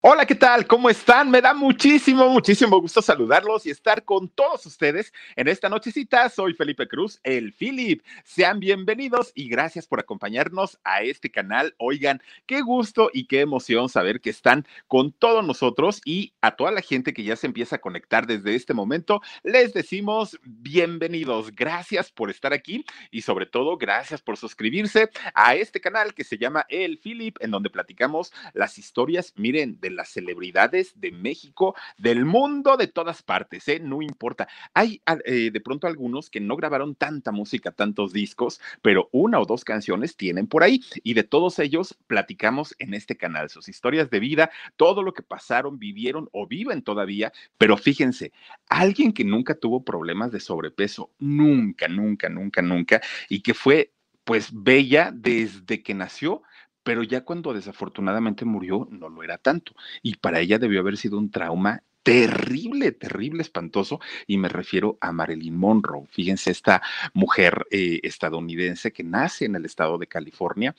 [0.00, 0.64] Hola, ¿qué tal?
[0.68, 1.28] ¿Cómo están?
[1.28, 6.28] Me da muchísimo, muchísimo gusto saludarlos y estar con todos ustedes en esta nochecita.
[6.28, 8.04] Soy Felipe Cruz, el Philip.
[8.22, 11.74] Sean bienvenidos y gracias por acompañarnos a este canal.
[11.78, 16.70] Oigan, qué gusto y qué emoción saber que están con todos nosotros y a toda
[16.70, 21.52] la gente que ya se empieza a conectar desde este momento, les decimos bienvenidos.
[21.56, 26.38] Gracias por estar aquí y sobre todo gracias por suscribirse a este canal que se
[26.38, 32.24] llama El Philip, en donde platicamos las historias, miren, de las celebridades de México, del
[32.24, 33.80] mundo, de todas partes, ¿eh?
[33.80, 34.48] No importa.
[34.74, 39.46] Hay eh, de pronto algunos que no grabaron tanta música, tantos discos, pero una o
[39.46, 44.10] dos canciones tienen por ahí y de todos ellos platicamos en este canal, sus historias
[44.10, 48.32] de vida, todo lo que pasaron, vivieron o viven todavía, pero fíjense,
[48.68, 53.92] alguien que nunca tuvo problemas de sobrepeso, nunca, nunca, nunca, nunca, y que fue
[54.24, 56.42] pues bella desde que nació,
[56.88, 59.74] pero ya cuando desafortunadamente murió no lo era tanto.
[60.02, 65.12] Y para ella debió haber sido un trauma terrible, terrible, espantoso, y me refiero a
[65.12, 66.06] Marilyn Monroe.
[66.06, 66.80] Fíjense, esta
[67.12, 70.74] mujer eh, estadounidense que nace en el estado de California.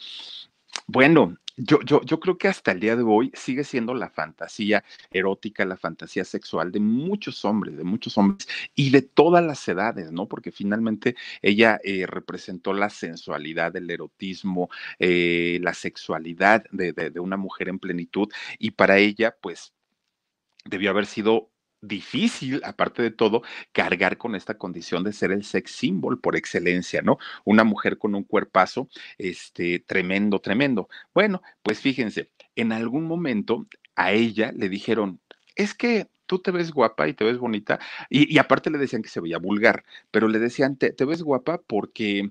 [0.88, 4.84] Bueno, yo, yo, yo creo que hasta el día de hoy sigue siendo la fantasía
[5.12, 10.12] erótica, la fantasía sexual de muchos hombres, de muchos hombres y de todas las edades,
[10.12, 10.28] ¿no?
[10.28, 14.70] Porque finalmente ella eh, representó la sensualidad, el erotismo,
[15.00, 19.74] eh, la sexualidad de, de, de una mujer en plenitud y para ella, pues,
[20.66, 21.49] debió haber sido
[21.82, 23.42] difícil, aparte de todo,
[23.72, 27.18] cargar con esta condición de ser el sex symbol por excelencia, ¿no?
[27.46, 30.90] Una mujer con un cuerpazo, este, tremendo, tremendo.
[31.14, 35.20] Bueno, pues fíjense, en algún momento a ella le dijeron,
[35.56, 39.10] es que tú te ves guapa y te ves bonita, y, aparte le decían que
[39.10, 42.30] se veía vulgar, pero le decían, te ves guapa porque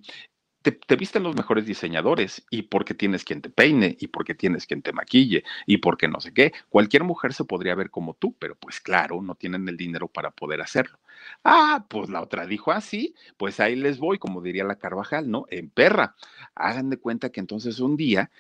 [0.71, 4.67] te, te, visten los mejores diseñadores y porque tienes quien te peine y porque tienes
[4.67, 6.53] quien te maquille y porque no sé qué.
[6.69, 10.31] Cualquier mujer se podría ver como tú, pero pues claro, no tienen el dinero para
[10.31, 10.99] poder hacerlo.
[11.45, 15.31] Ah, pues la otra dijo así, ah, pues ahí les voy, como diría la Carvajal,
[15.31, 15.47] ¿no?
[15.51, 16.15] En perra.
[16.55, 18.31] Hagan de cuenta que entonces un día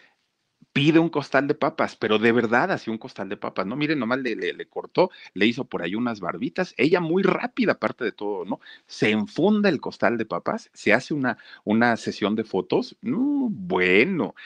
[0.79, 3.75] pide un costal de papas, pero de verdad así un costal de papas, ¿no?
[3.75, 7.73] Miren, nomás le, le, le, cortó, le hizo por ahí unas barbitas, ella muy rápida,
[7.73, 8.61] aparte de todo, ¿no?
[8.87, 14.37] Se enfunda el costal de papas, se hace una, una sesión de fotos, no, bueno,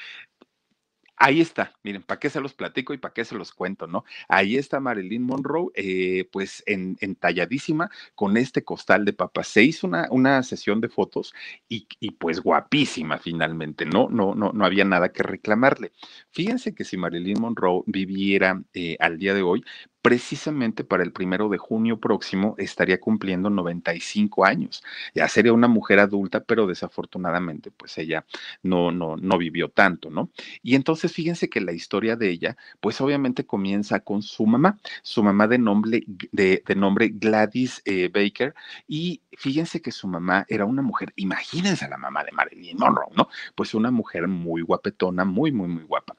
[1.24, 4.04] Ahí está, miren, ¿para qué se los platico y para qué se los cuento, no?
[4.28, 9.46] Ahí está Marilyn Monroe, eh, pues en, entalladísima con este costal de papas.
[9.46, 11.32] Se hizo una, una sesión de fotos
[11.68, 14.08] y, y, pues guapísima finalmente, ¿no?
[14.10, 15.92] No, no, no había nada que reclamarle.
[16.32, 19.64] Fíjense que si Marilyn Monroe viviera eh, al día de hoy,
[20.02, 24.82] precisamente para el primero de junio próximo estaría cumpliendo 95 años.
[25.14, 28.26] Ya sería una mujer adulta, pero desafortunadamente, pues ella
[28.62, 30.30] no, no, no vivió tanto, ¿no?
[30.62, 35.22] Y entonces fíjense que la historia de ella, pues obviamente comienza con su mamá, su
[35.22, 38.54] mamá de nombre, de, nombre Gladys eh, Baker,
[38.88, 43.08] y fíjense que su mamá era una mujer, imagínense a la mamá de Marilyn Monroe,
[43.16, 43.28] ¿no?
[43.54, 46.16] Pues una mujer muy guapetona, muy, muy, muy guapa.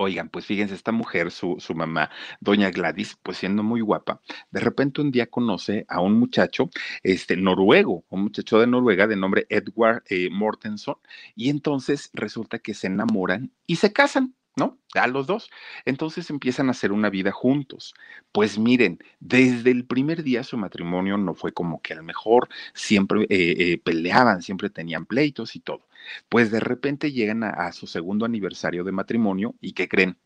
[0.00, 4.22] Oigan, pues fíjense, esta mujer, su, su, mamá, doña Gladys, pues siendo muy guapa,
[4.52, 6.70] de repente un día conoce a un muchacho,
[7.02, 10.98] este, noruego, un muchacho de Noruega de nombre Edward eh, Mortenson,
[11.34, 14.37] y entonces resulta que se enamoran y se casan.
[14.58, 14.78] ¿No?
[14.94, 15.50] A los dos.
[15.86, 17.94] Entonces empiezan a hacer una vida juntos.
[18.32, 23.22] Pues miren, desde el primer día su matrimonio no fue como que el mejor, siempre
[23.22, 25.86] eh, eh, peleaban, siempre tenían pleitos y todo.
[26.28, 30.18] Pues de repente llegan a, su segundo aniversario de matrimonio y ¿qué creen?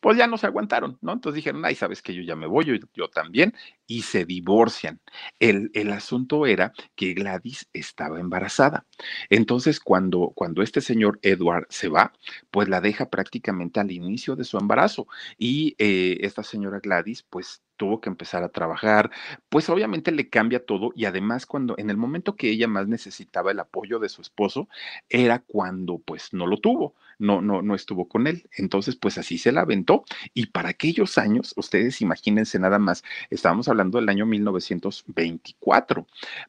[0.00, 1.12] pues ya no se aguantaron, ¿no?
[1.12, 3.52] Entonces dijeron, ay, sabes que yo ya me voy, yo también,
[3.86, 5.00] y se divorcian.
[5.38, 8.86] El, el, asunto era que Gladys estaba embarazada.
[9.30, 12.12] Entonces, cuando, cuando este señor Edward se va,
[12.50, 15.06] pues la deja prácticamente al inicio de su embarazo.
[15.38, 19.10] Y eh, esta señora Gladys, pues tuvo que empezar a trabajar,
[19.48, 23.50] pues obviamente le cambia todo y además cuando en el momento que ella más necesitaba
[23.50, 24.68] el apoyo de su esposo
[25.08, 28.48] era cuando pues no lo tuvo, no no no estuvo con él.
[28.56, 30.04] Entonces, pues así se la aventó
[30.34, 36.06] y para aquellos años, ustedes imagínense nada más, estábamos hablando del año 1924.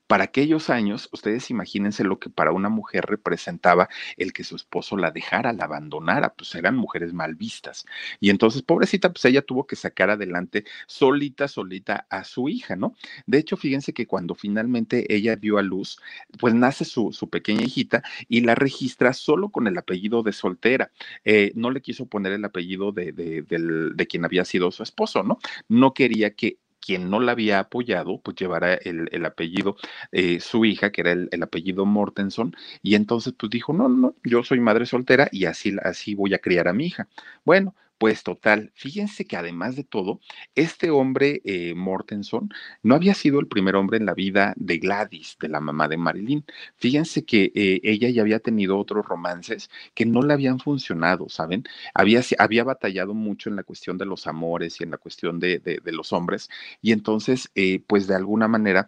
[0.08, 4.98] Para aquellos años, ustedes imagínense lo que para una mujer representaba el que su esposo
[4.98, 7.86] la dejara, la abandonara, pues eran mujeres mal vistas.
[8.20, 12.96] Y entonces, pobrecita, pues ella tuvo que sacar adelante solita, solita a su hija, ¿no?
[13.26, 16.00] De hecho, fíjense que cuando finalmente ella dio a luz,
[16.40, 20.92] pues nace su, pequeña hijita y la registra solo con el apellido de soltera.
[21.26, 25.24] Eh, no le quiso poner el apellido de, de, de quien había sido su esposo,
[25.24, 25.40] ¿no?
[25.68, 26.58] No quería que
[26.88, 29.76] quien no la había apoyado, pues llevara el, el apellido,
[30.14, 34.16] eh, su hija, que era el, el, apellido Mortenson, y entonces pues dijo, no, no,
[34.24, 37.10] yo soy madre soltera y así, así voy a criar a mi hija.
[37.44, 40.20] Bueno, Pues total, fíjense que además de todo,
[40.54, 42.50] este hombre eh, Mortenson
[42.84, 45.98] no había sido el primer hombre en la vida de Gladys, de la mamá de
[45.98, 46.46] Marilyn.
[46.76, 51.64] Fíjense que eh, ella ya había tenido otros romances que no le habían funcionado, ¿saben?
[51.96, 55.58] Había, había batallado mucho en la cuestión de los amores y en la cuestión de,
[55.60, 56.50] de, los hombres,
[56.84, 58.88] y entonces, eh, pues de alguna manera,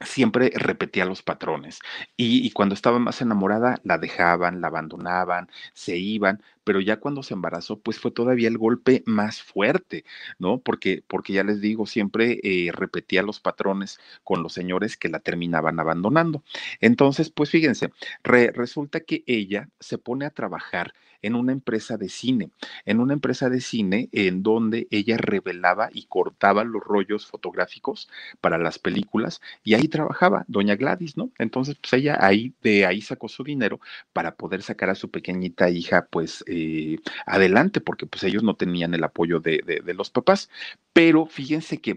[0.00, 1.80] siempre repetía los patrones
[2.16, 7.34] y, cuando estaba más enamorada la dejaban, la abandonaban, se iban, pero ya cuando se
[7.34, 10.04] embarazó, pues fue todavía el golpe más fuerte,
[10.38, 10.58] ¿no?
[10.58, 15.20] Porque, porque ya les digo, siempre eh, repetía los patrones con los señores que la
[15.20, 16.42] terminaban abandonando.
[16.80, 17.90] Entonces, pues fíjense,
[18.22, 22.50] resulta que ella se pone a trabajar en una empresa de cine,
[22.84, 28.08] en una empresa de cine en donde ella revelaba y cortaba los rollos fotográficos
[28.40, 31.30] para las películas y ahí trabajaba doña Gladys, ¿no?
[31.38, 33.80] Entonces, pues ella ahí de ahí sacó su dinero
[34.12, 38.94] para poder sacar a su pequeñita hija, pues eh, adelante, porque pues ellos no tenían
[38.94, 40.50] el apoyo de, de los papás.
[40.92, 41.96] Pero fíjense que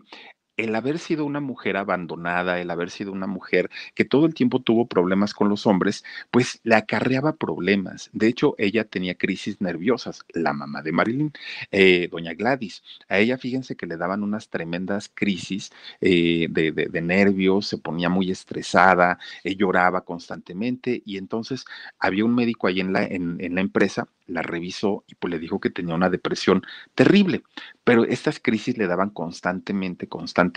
[0.61, 4.59] el haber sido una mujer abandonada, el haber sido una mujer que todo el tiempo
[4.59, 8.09] tuvo problemas con los hombres, pues le acarreaba problemas.
[8.13, 11.33] De hecho, ella tenía crisis nerviosas, la mamá de Marilyn,
[11.71, 12.83] eh, doña Gladys.
[13.09, 18.29] A ella, fíjense que le daban unas tremendas crisis eh, de, nervios, se ponía muy
[18.29, 21.65] estresada, eh, lloraba constantemente y entonces
[21.97, 25.59] había un médico ahí en la, en la empresa la revisó y pues le dijo
[25.59, 26.63] que tenía una depresión
[26.95, 27.43] terrible,
[27.83, 30.50] pero estas crisis le daban constantemente, constantemente,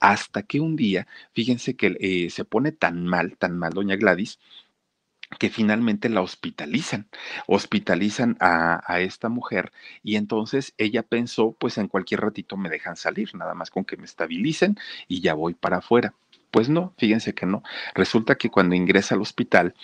[0.00, 4.38] hasta que un día, fíjense que eh, se pone tan mal, tan mal doña Gladys,
[5.38, 7.08] que finalmente la hospitalizan,
[7.46, 9.72] hospitalizan a, a, esta mujer
[10.02, 13.96] y entonces ella pensó, pues en cualquier ratito me dejan salir, nada más con que
[13.96, 14.76] me estabilicen
[15.06, 16.14] y ya voy para afuera.
[16.50, 17.62] Pues no, fíjense que no.
[17.94, 19.74] Resulta que cuando ingresa al hospital,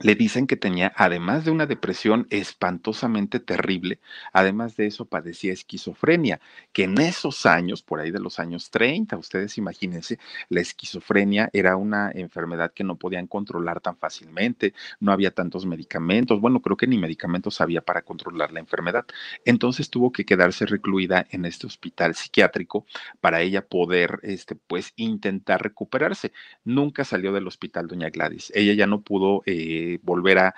[0.00, 4.00] le dicen que tenía, además de una depresión espantosamente terrible,
[4.32, 6.40] además de eso padecía esquizofrenia,
[6.72, 10.18] que en esos años, por ahí de los años 30, ustedes imagínense,
[10.48, 16.40] la esquizofrenia era una enfermedad que no podían controlar tan fácilmente, no había tantos medicamentos,
[16.40, 19.04] bueno, creo que ni medicamentos había para controlar la enfermedad.
[19.44, 22.86] Entonces tuvo que quedarse recluida en este hospital psiquiátrico
[23.20, 26.32] para ella poder, este, pues, intentar recuperarse.
[26.64, 28.50] Nunca salió del hospital, doña Gladys.
[28.54, 29.42] Ella ya no pudo...
[29.46, 30.54] Eh, volver a,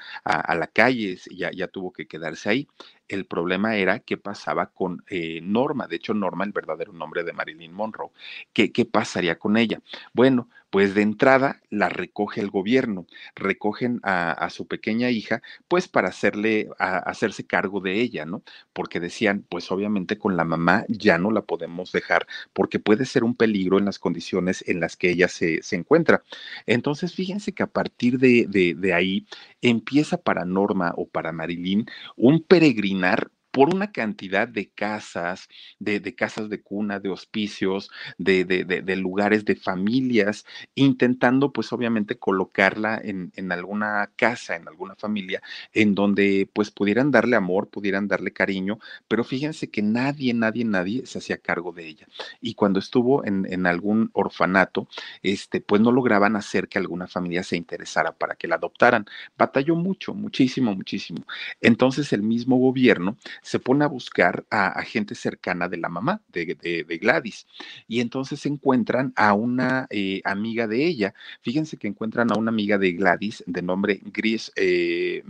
[0.54, 2.68] la calle, ya, ya tuvo que quedarse ahí.
[3.08, 7.32] El problema era qué pasaba con eh, Norma, de hecho Norma, el verdadero nombre de
[7.32, 8.10] Marilyn Monroe,
[8.52, 9.80] ¿qué, qué pasaría con ella?
[10.12, 16.08] Bueno, pues de entrada la recoge el gobierno, recogen a, su pequeña hija, pues para
[16.08, 18.42] hacerle, a, hacerse cargo de ella, ¿no?
[18.72, 23.22] Porque decían, pues obviamente con la mamá ya no la podemos dejar, porque puede ser
[23.22, 26.22] un peligro en las condiciones en las que ella se, se encuentra.
[26.64, 29.26] Entonces, fíjense que a partir de, de, de ahí
[29.60, 31.84] empieza para Norma o para Marilyn
[32.16, 38.96] un peregrinar por una cantidad de casas, de, casas de cuna, de hospicios, de, de,
[38.96, 40.44] lugares, de familias,
[40.74, 45.42] intentando pues obviamente colocarla en, en, alguna casa, en alguna familia,
[45.74, 51.06] en donde pues pudieran darle amor, pudieran darle cariño, pero fíjense que nadie, nadie, nadie
[51.06, 52.06] se hacía cargo de ella.
[52.40, 54.88] Y cuando estuvo en, en algún orfanato,
[55.22, 59.04] este, pues no lograban hacer que alguna familia se interesara para que la adoptaran.
[59.36, 61.26] Batalló mucho, muchísimo, muchísimo.
[61.60, 66.98] Entonces el mismo gobierno se pone a buscar a, gente cercana de la mamá, de,
[67.00, 67.46] Gladys,
[67.88, 71.14] y entonces encuentran a una eh, amiga de ella.
[71.42, 75.22] Fíjense que encuentran a una amiga de Gladys de nombre Gris eh,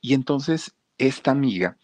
[0.00, 1.76] y entonces esta amiga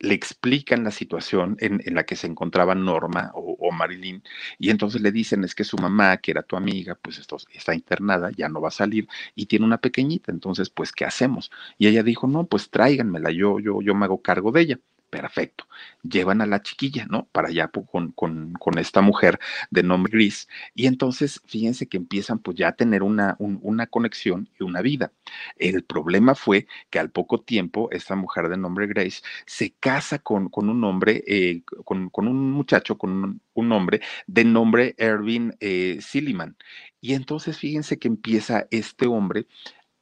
[0.00, 4.22] le explican la situación en, la que se encontraba Norma o, Marilyn,
[4.58, 7.74] y entonces le dicen es que su mamá, que era tu amiga, pues esto, está
[7.74, 11.50] internada, ya no va a salir, y tiene una pequeñita, entonces, pues, ¿qué hacemos?
[11.78, 15.66] Y ella dijo, no, pues tráiganmela, yo, yo, yo me hago cargo de ella perfecto.
[16.02, 17.26] Llevan a la chiquilla, ¿no?
[17.32, 19.38] Para allá con, con, con, esta mujer
[19.70, 20.48] de nombre Gris.
[20.74, 25.12] Y entonces, fíjense que empiezan pues ya a tener una, una conexión y una vida.
[25.56, 30.48] El problema fue que al poco tiempo, esta mujer de nombre Grace se casa con,
[30.48, 35.98] con un hombre, eh, con, un muchacho, con un, un, hombre de nombre Erwin eh,
[36.00, 36.56] Silliman.
[37.00, 39.46] Y entonces, fíjense que empieza este hombre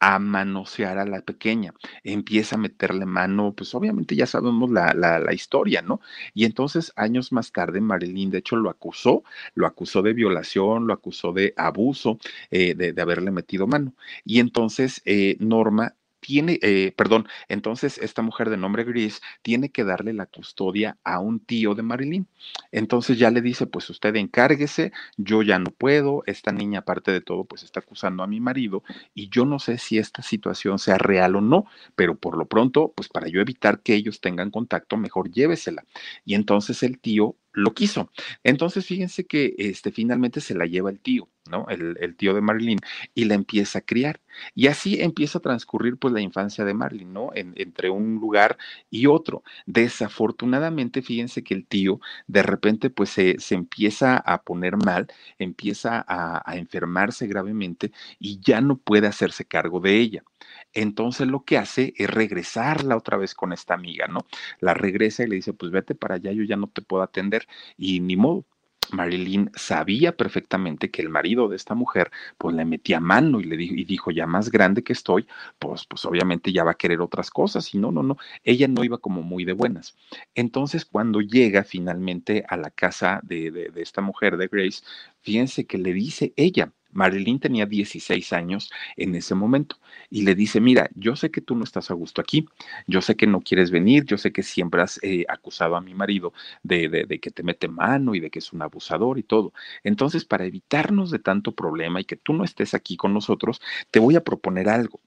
[0.00, 1.74] a manosear a la pequeña,
[2.04, 6.00] empieza a meterle mano, pues obviamente ya sabemos la, la, historia, ¿no?
[6.34, 9.24] Y entonces años más tarde Marilyn, de hecho, lo acusó,
[9.54, 12.18] lo acusó de violación, lo acusó de abuso,
[12.50, 13.94] eh, de, de, haberle metido mano.
[14.24, 15.94] Y entonces eh, Norma
[16.28, 21.20] tiene, eh, perdón, entonces esta mujer de nombre Gris tiene que darle la custodia a
[21.20, 22.28] un tío de Marilyn.
[22.70, 27.22] Entonces ya le dice, pues usted encárguese, yo ya no puedo, esta niña aparte de
[27.22, 28.82] todo, pues está acusando a mi marido
[29.14, 31.64] y yo no sé si esta situación sea real o no,
[31.96, 35.86] pero por lo pronto, pues para yo evitar que ellos tengan contacto, mejor llévesela.
[36.26, 38.10] Y entonces el tío lo quiso.
[38.44, 41.66] Entonces, fíjense que este, finalmente se la lleva el tío, ¿no?
[41.68, 42.78] El, tío de Marilyn,
[43.14, 44.20] y la empieza a criar.
[44.54, 47.30] Y así empieza a transcurrir pues la infancia de Marilyn, ¿no?
[47.34, 48.58] entre un lugar
[48.90, 49.42] y otro.
[49.66, 56.56] Desafortunadamente, fíjense que el tío de repente pues se, empieza a poner mal, empieza a
[56.56, 60.24] enfermarse gravemente y ya no puede hacerse cargo de ella.
[60.72, 64.20] Entonces lo que hace es regresarla otra vez con esta amiga, ¿no?
[64.60, 67.46] La regresa y le dice, pues vete para allá, yo ya no te puedo atender
[67.76, 68.44] y ni modo.
[68.90, 73.56] Marilyn sabía perfectamente que el marido de esta mujer pues le metía mano y le
[73.56, 75.26] dijo, y dijo ya más grande que estoy,
[75.58, 78.84] pues, pues obviamente ya va a querer otras cosas y no, no, no, ella no
[78.84, 79.96] iba como muy de buenas.
[80.34, 84.82] Entonces cuando llega finalmente a la casa de, de, de esta mujer, de Grace,
[85.20, 89.76] fíjense que le dice ella, Marilyn tenía 16 años en ese momento
[90.10, 92.48] y le dice, mira, yo sé que tú no estás a gusto aquí,
[92.86, 95.94] yo sé que no quieres venir, yo sé que siempre has eh, acusado a mi
[95.94, 99.52] marido de, de, que te mete mano y de que es un abusador y todo.
[99.84, 104.00] Entonces, para evitarnos de tanto problema y que tú no estés aquí con nosotros, te
[104.00, 105.00] voy a proponer algo.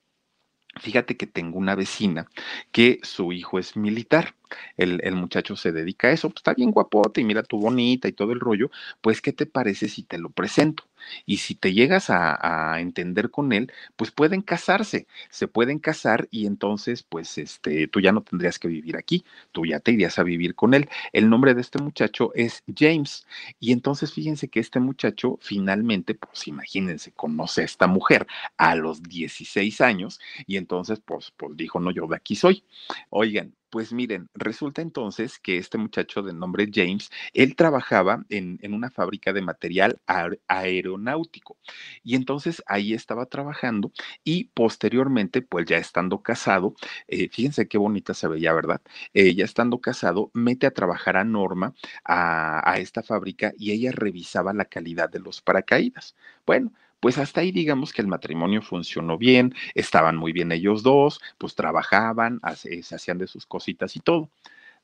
[0.80, 2.28] Fíjate que tengo una vecina
[2.72, 4.36] que su hijo es militar.
[4.78, 8.14] El, muchacho se dedica a eso, pues está bien guapote y mira tú bonita y
[8.14, 10.86] todo el rollo, pues ¿qué te parece si te lo presento?
[11.26, 16.46] Y si te llegas a, entender con él, pues pueden casarse, se pueden casar y
[16.46, 20.24] entonces, pues, este, tú ya no tendrías que vivir aquí, tú ya te irías a
[20.24, 20.90] vivir con él.
[21.14, 23.26] El nombre de este muchacho es James.
[23.60, 28.28] Y entonces fíjense que este muchacho finalmente, pues imagínense, conoce a esta mujer
[28.58, 32.64] a los 16 años y entonces, pues, pues dijo, no, yo de aquí soy.
[33.10, 38.92] Oigan, pues miren, resulta entonces que este muchacho de nombre James, él trabajaba en, una
[38.92, 40.02] fábrica de material
[40.48, 41.58] aeronáutico
[42.04, 43.92] y entonces ahí estaba trabajando
[44.24, 46.76] y posteriormente, pues ya estando casado,
[47.08, 48.82] eh, fíjense qué bonita se veía, ¿verdad?
[49.14, 51.74] Eh, ya estando casado, mete a trabajar a Norma
[52.04, 56.16] a, a esta fábrica y ella revisaba la calidad de los paracaídas.
[56.46, 61.20] Bueno, pues hasta ahí digamos que el matrimonio funcionó bien, estaban muy bien ellos dos,
[61.38, 64.30] pues trabajaban, se hacían de sus cositas y todo.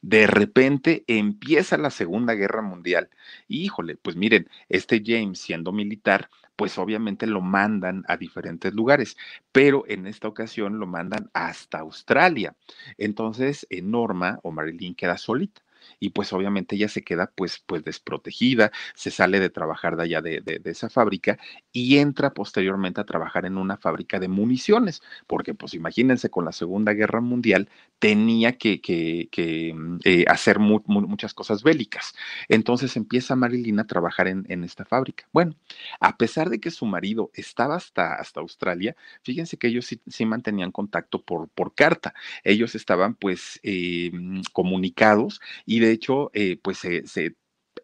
[0.01, 3.09] De repente empieza la Segunda Guerra Mundial.
[3.47, 9.17] híjole, pues miren, este James siendo militar, pues obviamente lo mandan a diferentes lugares,
[9.51, 12.55] pero en esta ocasión lo mandan hasta Australia.
[12.97, 15.61] Entonces, Norma o Marilyn queda solita
[15.99, 20.21] y pues obviamente ella se queda pues, pues desprotegida, se sale de trabajar de allá
[20.21, 21.37] de, de, esa fábrica
[21.71, 26.51] y entra posteriormente a trabajar en una fábrica de municiones, porque pues imagínense con la
[26.51, 32.13] Segunda Guerra Mundial tenía que, que, mm, eh, hacer muchas cosas bélicas.
[32.49, 35.27] Entonces empieza Marilyn a trabajar en, en, esta fábrica.
[35.31, 35.55] Bueno,
[35.99, 40.25] a pesar de que su marido estaba hasta, hasta Australia, fíjense que ellos sí, sí
[40.25, 42.13] mantenían contacto por, por carta.
[42.43, 47.35] Ellos estaban pues eh, mm, comunicados y de hecho, eh, pues se, se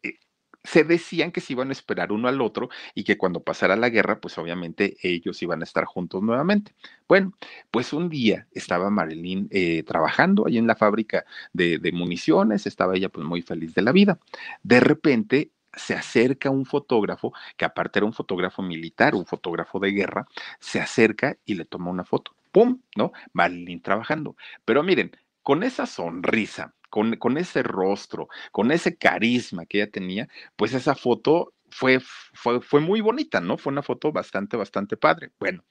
[0.04, 0.20] eh,
[0.64, 3.90] se decían que se iban a esperar uno al otro y que cuando pasara la
[3.90, 6.74] guerra, pues obviamente ellos iban a estar juntos nuevamente.
[7.08, 7.34] Bueno,
[7.70, 12.96] pues un día estaba Marilyn eh, trabajando ahí en la fábrica de, de, municiones, estaba
[12.96, 14.20] ella pues muy feliz de la vida.
[14.64, 19.92] De repente se acerca un fotógrafo, que aparte era un fotógrafo militar, un fotógrafo de
[19.92, 20.28] guerra,
[20.60, 22.36] se acerca y le toma una foto.
[22.52, 22.80] ¡Pum!
[22.96, 23.12] ¿No?
[23.34, 24.38] Marilyn trabajando.
[24.64, 30.76] Pero miren, con esa sonrisa, con, ese rostro, con ese carisma que ella tenía, pues
[30.76, 32.00] esa foto fue,
[32.34, 33.58] fue, fue, muy bonita, ¿no?
[33.58, 35.32] Fue una foto bastante, bastante padre.
[35.40, 35.64] Bueno,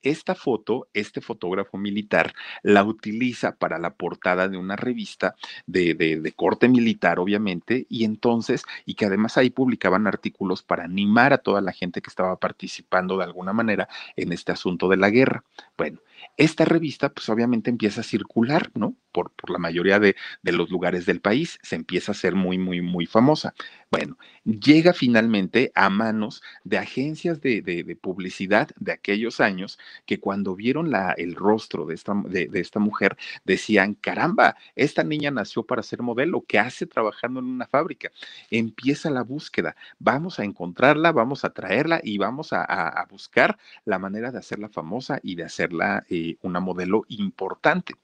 [0.00, 2.32] esta foto, este fotógrafo militar
[2.62, 5.34] la utiliza para la portada de una revista
[5.66, 10.84] de, de, de, corte militar, obviamente, y entonces, y que además ahí publicaban artículos para
[10.84, 14.96] animar a toda la gente que estaba participando de alguna manera en este asunto de
[14.96, 15.44] la guerra.
[15.76, 15.98] Bueno,
[16.36, 18.94] esta revista, pues obviamente empieza a circular, ¿no?
[19.12, 23.06] Por, la mayoría de, los lugares del país, se empieza a ser muy, muy, muy
[23.06, 23.54] famosa.
[23.90, 30.92] Bueno, llega finalmente a manos de agencias de, publicidad de aquellos años que cuando vieron
[31.16, 36.86] el rostro de esta, mujer decían, caramba, esta niña nació para ser modelo, ¿qué hace
[36.86, 38.12] trabajando en una fábrica?
[38.50, 44.30] Empieza la búsqueda, vamos a encontrarla, vamos a traerla y vamos a buscar la manera
[44.30, 47.94] de hacerla famosa y de hacerla eh, una modelo importante.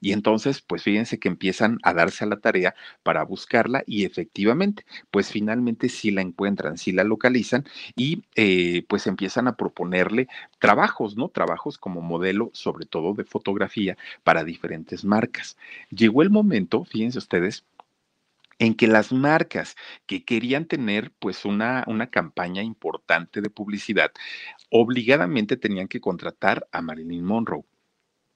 [0.00, 4.84] Y entonces, pues fíjense que empiezan a darse a la tarea para buscarla y efectivamente,
[5.10, 7.64] pues finalmente sí la encuentran, sí la localizan
[7.96, 11.28] y eh, pues empiezan a proponerle trabajos, ¿no?
[11.28, 15.56] Trabajos como modelo, sobre todo de fotografía, para diferentes marcas.
[15.90, 17.64] Llegó el momento, fíjense ustedes,
[18.58, 24.12] en que las marcas que querían tener pues una, una campaña importante de publicidad,
[24.70, 27.64] obligadamente tenían que contratar a Marilyn Monroe.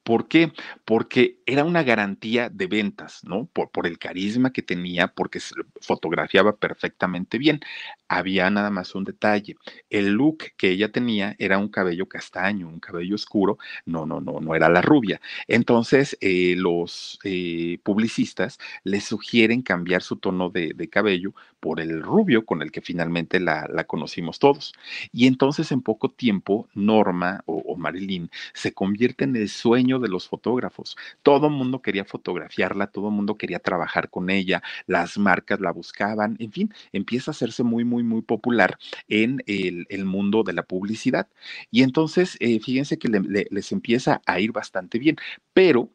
[0.03, 0.53] ¿Por qué?
[0.85, 3.47] Porque era una garantía de ventas, ¿no?
[3.47, 5.41] Por, el carisma que tenía, porque
[5.81, 7.61] fotografiaba perfectamente bien.
[8.07, 9.57] Había nada más un detalle.
[9.89, 13.57] El look que ella tenía era un cabello castaño, un cabello oscuro.
[13.87, 15.23] No, no, no, no era la rubia.
[15.47, 22.45] Entonces, eh, los eh, publicistas le sugieren cambiar su tono de, cabello por el rubio
[22.45, 24.75] con el que finalmente la, conocimos todos.
[25.13, 30.29] Y entonces, en poco tiempo, Norma o, Marilyn se convierte en el sueño de los
[30.29, 30.97] fotógrafos.
[31.47, 36.53] El mundo quería fotografiarla, todo mundo quería trabajar con ella, las marcas la buscaban, en
[36.53, 38.79] fin, empieza a hacerse muy, muy, muy popular
[39.09, 41.29] en el, mundo de la publicidad.
[41.71, 45.17] Y entonces, eh, fíjense que le, les empieza a ir bastante bien,
[45.53, 45.91] pero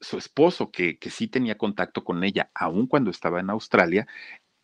[0.00, 4.06] su esposo, que, que, sí tenía contacto con ella, aun cuando estaba en Australia,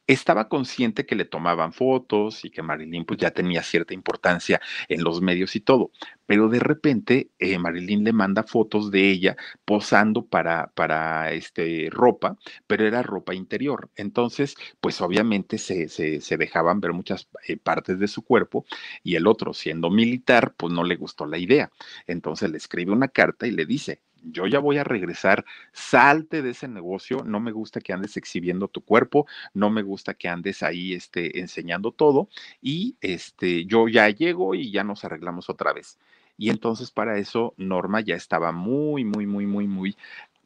[0.06, 5.02] estaba consciente que le tomaban fotos y que Marilyn pues ya tenía cierta importancia en
[5.02, 5.90] los medios y todo,
[6.26, 12.36] pero de repente eh, Marilyn le manda fotos de ella posando para, para este, ropa,
[12.66, 13.90] pero era ropa interior.
[13.96, 18.64] Entonces, pues obviamente se, se, se dejaban ver muchas eh, partes de su cuerpo
[19.02, 21.70] y el otro, siendo militar, pues no le gustó la idea.
[22.06, 26.50] Entonces le escribe una carta y le dice, yo ya voy a regresar, salte de
[26.50, 30.62] ese negocio, no me gusta que andes exhibiendo tu cuerpo, no me gusta que andes
[30.62, 32.28] ahí este, enseñando todo
[32.60, 35.98] y este, yo ya llego y ya nos arreglamos otra vez.
[36.36, 39.96] Y entonces para eso Norma ya estaba muy, muy, muy, muy, muy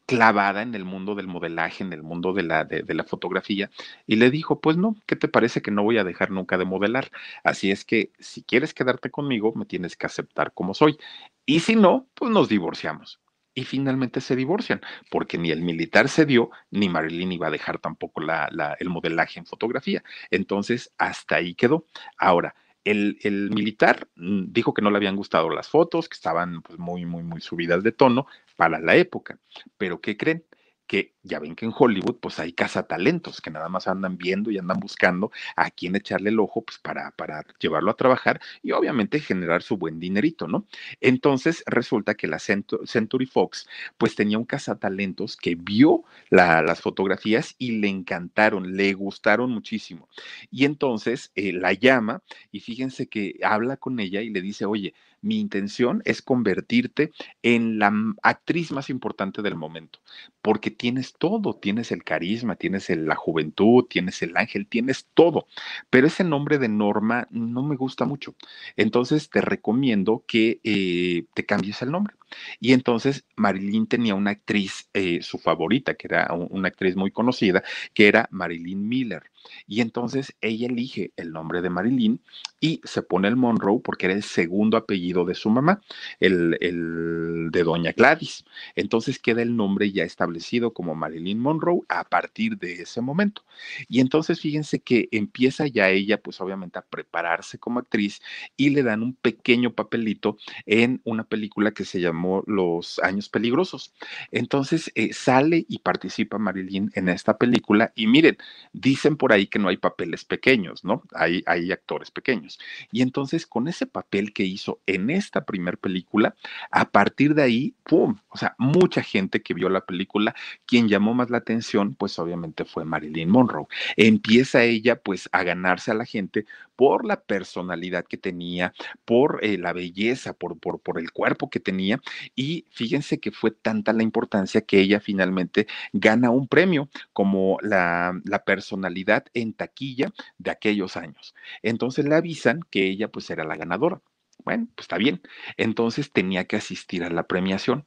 [0.06, 3.70] clavada en el mundo del modelaje, en el mundo de la, de, de, la fotografía,
[4.06, 6.64] y le dijo, pues no, ¿qué te parece que no voy a dejar nunca de
[6.64, 7.11] modelar?
[7.44, 10.99] Así es que si quieres quedarte conmigo, me tienes que aceptar como soy.
[11.44, 13.20] Y si no, pues nos divorciamos
[13.59, 17.81] y finalmente se divorcian, porque ni el militar se dio, ni Marilyn iba a dejar
[17.81, 20.05] tampoco la, la, el modelaje en fotografía.
[20.31, 21.85] Entonces, hasta ahí quedó.
[22.19, 26.62] Ahora, el, el, militar mm, dijo que no le habían gustado las fotos, que estaban
[26.62, 29.41] pues, muy, muy, muy subidas de tono para la época.
[29.77, 30.45] Pero, ¿qué creen?
[30.88, 34.59] Que ya ven que en Hollywood pues hay cazatalentos que nada más andan viendo y
[34.59, 39.21] andan buscando a quién echarle el ojo pues para, para llevarlo a trabajar y obviamente
[39.21, 40.67] generar su buen dinerito, ¿no?
[41.00, 47.54] Entonces resulta que la Century Fox pues tenía un cazatalentos que vio la, las fotografías
[47.58, 50.08] y le encantaron, le gustaron muchísimo.
[50.50, 54.95] Y entonces eh, la llama y fíjense que habla con ella y le dice, oye,
[55.21, 60.00] mi intención es convertirte en la actriz más importante del momento,
[60.43, 65.47] porque tienes todo, tienes el carisma, tienes la juventud, tienes el ángel, tienes todo,
[65.91, 68.35] pero ese nombre de Norma no me gusta mucho.
[68.76, 72.15] Entonces te recomiendo que eh, te cambies el nombre.
[72.60, 77.62] Y entonces Marilyn tenía una actriz, eh, su favorita, que era una actriz muy conocida,
[77.95, 79.23] que era Marilyn Miller.
[79.67, 82.21] Y entonces ella elige el nombre de Marilyn
[82.60, 85.80] y se pone el Monroe porque era el segundo apellido de su mamá,
[86.21, 88.45] el, el de doña Gladys.
[88.75, 93.43] Entonces queda el nombre ya establecido como Marilyn Monroe a partir de ese momento.
[93.88, 98.21] Y entonces fíjense que empieza ya ella, pues obviamente a prepararse como actriz
[98.56, 100.36] y le dan un pequeño papelito
[100.67, 103.93] en una película que se llama los Años Peligrosos.
[104.31, 108.39] Entonces eh, sale y participa Marilyn en esta película y miren,
[108.73, 111.02] dicen por ahí que no hay papeles pequeños, ¿no?
[111.15, 112.59] Hay, hay actores pequeños.
[112.93, 116.35] Y entonces con ese papel que hizo en esta primer película,
[116.71, 118.19] a partir de ahí, ¡pum!
[118.28, 120.35] O sea, mucha gente que vio la película,
[120.67, 123.67] quien llamó más la atención, pues obviamente fue Marilyn Monroe.
[123.97, 126.47] Empieza ella pues a ganarse a la gente
[126.78, 128.73] por la personalidad que tenía,
[129.04, 132.00] por eh, la belleza, por, por, el cuerpo que tenía
[132.36, 138.21] y fíjense que fue tanta la importancia que ella finalmente gana un premio como la,
[138.25, 141.34] la personalidad en taquilla de aquellos años.
[141.64, 144.00] Entonces le avisan que ella pues era la ganadora.
[144.45, 145.21] Bueno, pues está bien.
[145.56, 147.86] Entonces tenía que asistir a la premiación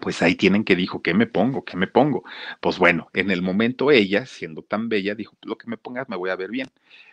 [0.00, 1.64] pues ahí tienen que dijo, ¿qué me pongo?
[1.64, 2.22] ¿Qué me pongo?
[2.60, 6.16] Pues bueno, en el momento ella, siendo tan bella, dijo, lo que me pongas me
[6.16, 6.68] voy a ver bien.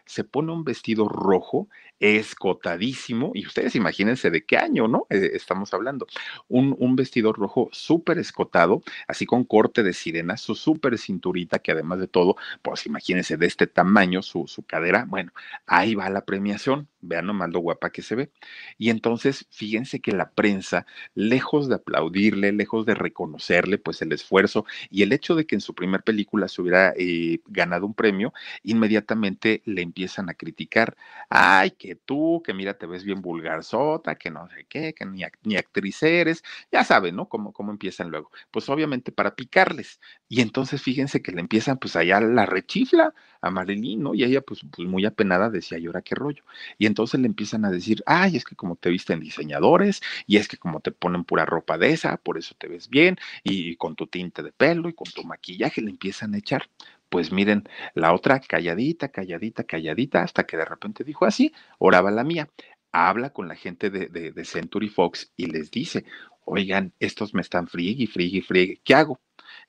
[0.07, 1.67] Se pone un vestido rojo,
[1.99, 5.07] escotadísimo, y ustedes imagínense de qué año, ¿no?
[5.09, 6.07] Eh, estamos hablando.
[6.47, 11.71] Un, un vestido rojo súper escotado, así con corte de sirena, su súper cinturita, que
[11.71, 15.05] además de todo, pues imagínense de este tamaño, su, su cadera.
[15.07, 15.31] Bueno,
[15.65, 18.31] ahí va la premiación, vean nomás lo guapa que se ve.
[18.77, 24.65] Y entonces, fíjense que la prensa, lejos de aplaudirle, lejos de reconocerle pues el esfuerzo
[24.89, 28.33] y el hecho de que en su primer película se hubiera eh, ganado un premio,
[28.63, 30.95] inmediatamente le empiezan a criticar,
[31.27, 35.23] ay, que tú, que mira, te ves bien vulgarzota, que no sé qué, que ni,
[35.43, 37.27] ni actriz eres, ya saben, ¿no?
[37.27, 38.31] Cómo, cómo empiezan luego.
[38.51, 39.99] Pues obviamente para picarles.
[40.29, 44.13] Y entonces fíjense que le empiezan pues allá la rechifla a Marilyn, ¿no?
[44.13, 46.43] Y ella pues, pues muy apenada decía, ¿y ahora qué rollo?
[46.77, 50.47] Y entonces le empiezan a decir, ay, es que como te visten diseñadores, y es
[50.47, 53.95] que como te ponen pura ropa de esa, por eso te ves bien, y, con
[53.95, 56.69] tu tinte de pelo y con tu maquillaje le empiezan a echar.
[57.09, 57.63] Pues miren,
[57.95, 62.49] la otra calladita, calladita, calladita, hasta que de repente dijo así, oraba la mía.
[62.91, 66.05] Habla con la gente de, de, de Century Fox y les dice,
[66.45, 69.19] oigan, estos me están friegue, friegue, friegue, ¿qué hago?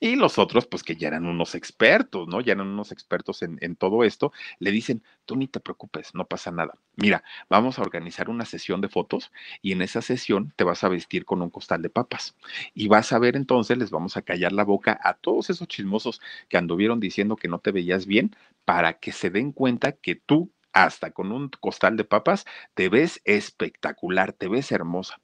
[0.01, 2.41] Y los otros, pues que ya eran unos expertos, ¿no?
[2.41, 6.27] Ya eran unos expertos en, en, todo esto, le dicen, tú ni te preocupes, no
[6.27, 6.79] pasa nada.
[6.97, 10.89] Mira, vamos a organizar una sesión de fotos y en esa sesión te vas a
[10.89, 12.37] vestir con un costal de papas.
[12.75, 16.21] Y vas a ver entonces, les vamos a callar la boca a todos esos chismosos
[16.49, 20.53] que anduvieron diciendo que no te veías bien para que se den cuenta que tú,
[20.73, 25.21] hasta con un costal de papas, te ves espectacular, te ves hermosa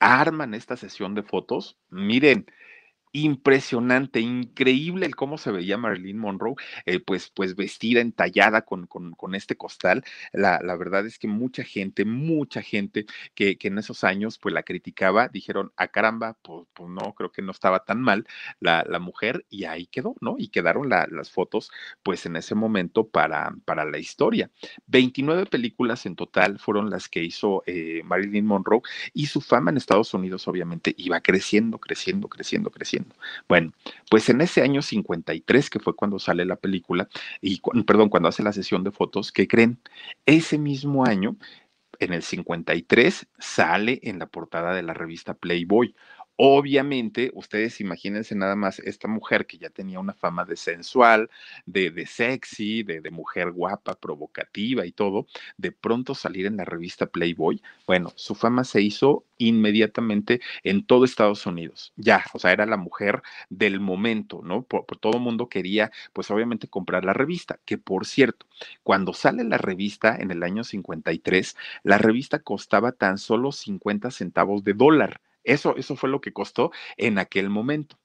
[0.00, 1.76] arman esta sesión de fotos.
[1.90, 2.46] Miren,
[3.12, 6.54] impresionante, increíble el cómo se veía Marilyn Monroe,
[6.86, 10.04] eh, pues, pues vestida, entallada con, con, con este costal.
[10.32, 14.54] La, la, verdad es que mucha gente, mucha gente que, que, en esos años pues
[14.54, 18.26] la criticaba, dijeron, a ah, caramba, pues, pues, no, creo que no estaba tan mal
[18.60, 20.36] la, la mujer y ahí quedó, ¿no?
[20.38, 21.70] Y quedaron la, las fotos
[22.02, 24.50] pues en ese momento para, para la historia.
[24.86, 29.76] 29 películas en total fueron las que hizo eh, Marilyn Monroe y su fama en
[29.76, 32.97] Estados Unidos obviamente iba creciendo, creciendo, creciendo, creciendo.
[33.48, 33.72] Bueno,
[34.10, 37.08] pues en ese año 53, que fue cuando sale la película,
[37.40, 39.78] y perdón, cuando hace la sesión de fotos, ¿qué creen?
[40.26, 41.36] Ese mismo año,
[42.00, 45.94] en el 53, sale en la portada de la revista Playboy.
[46.40, 51.30] Obviamente, ustedes imagínense nada más esta mujer que ya tenía una fama de sensual,
[51.66, 57.60] de, sexy, de, mujer guapa, provocativa y todo, de pronto salir en la revista Playboy,
[57.88, 61.92] bueno, su fama se hizo inmediatamente en todo Estados Unidos.
[61.96, 63.20] Ya, o sea, era la mujer
[63.50, 64.62] del momento, ¿no?
[64.62, 68.46] Por, por todo mundo quería, pues obviamente, comprar la revista, que por cierto,
[68.84, 74.62] cuando sale la revista en el año 53, la revista costaba tan solo 50 centavos
[74.62, 75.20] de dólar.
[75.44, 77.98] Eso, eso fue lo que costó en aquel momento.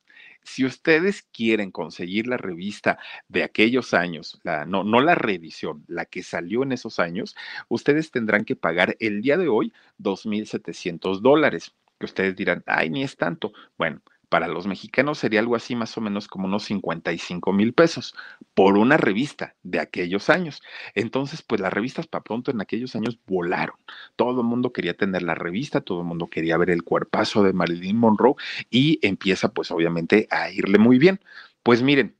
[0.43, 6.06] Si ustedes quieren conseguir la revista de aquellos años, la, no, no la reedición, la
[6.06, 7.36] que salió en esos años,
[7.69, 11.74] ustedes tendrán que pagar el día de hoy 2.700 dólares.
[12.00, 13.54] Que ustedes dirán, ay, ni es tanto.
[13.78, 14.02] Bueno,
[14.34, 18.15] para los mexicanos sería algo así más o menos como unos 55 mil pesos
[18.56, 20.63] por una revista de aquellos años.
[20.96, 23.76] Entonces, pues las revistas para pronto en aquellos años volaron.
[24.15, 27.54] Todo el mundo quería tener la revista, todo el mundo quería ver el cuerpazo de
[27.54, 28.34] Marilyn Monroe
[28.72, 31.19] y empieza pues obviamente a irle muy bien.
[31.62, 32.15] Pues miren,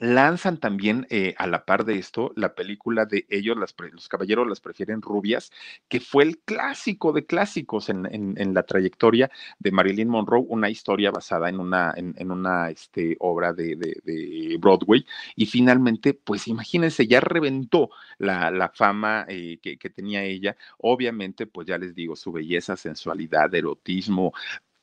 [0.00, 4.48] lanzan también eh, a la par de esto la película de ellos, las, los caballeros
[4.48, 5.50] las prefieren rubias,
[5.88, 8.06] que fue el clásico de clásicos en,
[8.54, 14.56] la trayectoria de Marilyn Monroe, una historia basada en una, en, una este, obra de,
[14.60, 15.04] Broadway.
[15.34, 20.56] Y finalmente, pues imagínense, ya reventó la, la fama eh, que, que tenía ella.
[20.78, 24.32] Obviamente, pues ya les digo, su belleza, sensualidad, erotismo,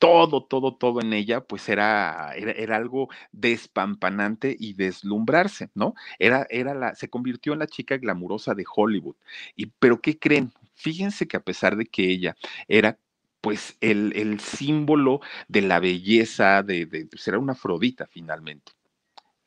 [0.04, 5.94] todo, todo, todo en ella, pues era, era, era, algo despampanante y deslumbrarse, ¿no?
[6.18, 9.16] Era, era la, se convirtió en la chica glamurosa de Hollywood.
[9.56, 10.52] Y, pero ¿qué creen?
[10.74, 12.36] Fíjense que a pesar de que ella
[12.68, 12.98] era
[13.40, 18.72] pues el, el símbolo de la belleza, de, de pues era una afrodita finalmente.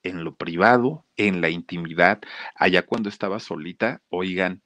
[0.01, 2.19] En lo privado, en la intimidad,
[2.55, 4.63] allá cuando estaba solita, oigan,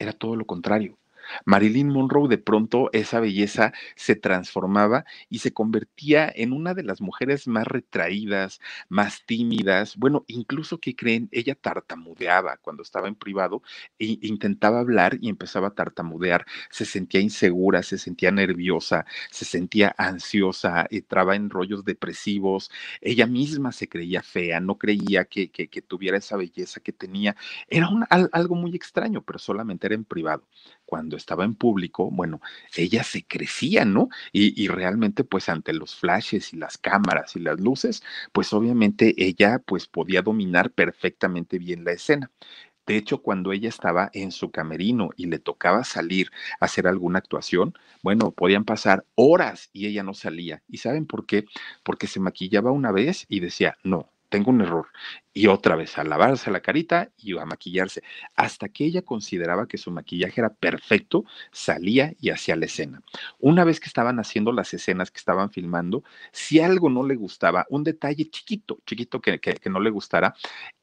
[0.00, 0.98] era todo lo contrario
[1.44, 7.00] Marilyn Monroe de pronto esa belleza se transformaba y se convertía en una de las
[7.00, 9.96] mujeres más retraídas, más tímidas.
[9.96, 13.62] Bueno, incluso que creen, ella tartamudeaba cuando estaba en privado
[13.98, 16.46] e intentaba hablar y empezaba a tartamudear.
[16.70, 22.70] Se sentía insegura, se sentía nerviosa, se sentía ansiosa, entraba en rollos depresivos.
[23.00, 27.36] Ella misma se creía fea, no creía que, que, tuviera esa belleza que tenía.
[27.68, 27.88] Era
[28.32, 30.46] algo muy extraño, pero solamente era en privado
[30.92, 32.42] cuando estaba en público, bueno,
[32.76, 34.10] ella se crecía, ¿no?
[34.30, 39.58] Y, realmente, pues ante los flashes y las cámaras y las luces, pues obviamente ella
[39.64, 42.30] pues podía dominar perfectamente bien la escena.
[42.86, 47.20] De hecho, cuando ella estaba en su camerino y le tocaba salir a hacer alguna
[47.20, 50.62] actuación, bueno, podían pasar horas y ella no salía.
[50.68, 51.46] ¿Y saben por qué?
[51.84, 54.88] Porque se maquillaba una vez y decía, no, tengo un error.
[55.34, 58.02] Y otra vez a lavarse la carita y a maquillarse.
[58.34, 63.02] Hasta que ella consideraba que su maquillaje era perfecto, salía y hacía la escena.
[63.38, 67.66] Una vez que estaban haciendo las escenas que estaban filmando, si algo no le gustaba,
[67.68, 70.34] un detalle chiquito, chiquito que, que, no le gustara,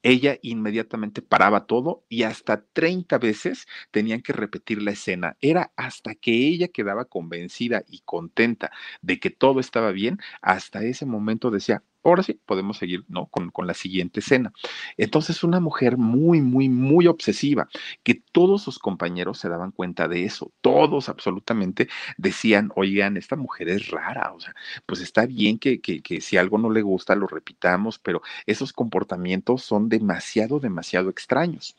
[0.04, 5.38] ella inmediatamente paraba todo y hasta 30 veces tenían que repetir la escena.
[5.42, 11.06] Era hasta que ella quedaba convencida y contenta de que todo estaba bien, hasta ese
[11.06, 13.28] momento decía, ahora sí, podemos seguir ¿no?
[13.28, 14.54] con, con, la siguiente escena.
[14.98, 17.68] Entonces, una mujer muy, muy, muy obsesiva,
[18.04, 23.70] que todos sus compañeros se daban cuenta de eso, todos absolutamente decían, oigan, esta mujer
[23.70, 27.16] es rara, o sea, pues está bien que, que, que si algo no le gusta,
[27.16, 31.76] lo repitamos, pero esos comportamientos son demasiado, demasiado extraños.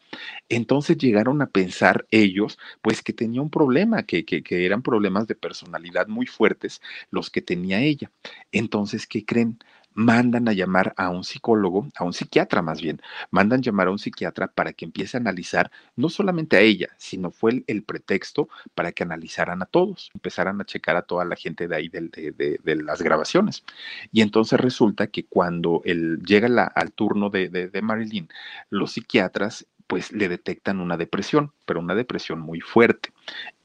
[0.48, 5.26] Entonces llegaron a pensar ellos, pues que tenía un problema, que, que, que eran problemas
[5.26, 6.80] de personalidad muy fuertes
[7.10, 8.10] los que tenía ella.
[8.52, 9.58] Entonces, ¿qué creen?
[9.94, 13.00] Mandan a llamar a un psicólogo, a un psiquiatra más bien,
[13.30, 17.30] mandan llamar a un psiquiatra para que empiece a analizar no solamente a ella, sino
[17.30, 21.66] fue el, pretexto para que analizaran a todos, empezaran a checar a toda la gente
[21.66, 23.64] de ahí de, las grabaciones.
[24.12, 28.28] Y entonces resulta que cuando él llega al turno de Marilyn,
[28.70, 33.10] los psiquiatras pues le detectan una depresión, pero una depresión muy fuerte.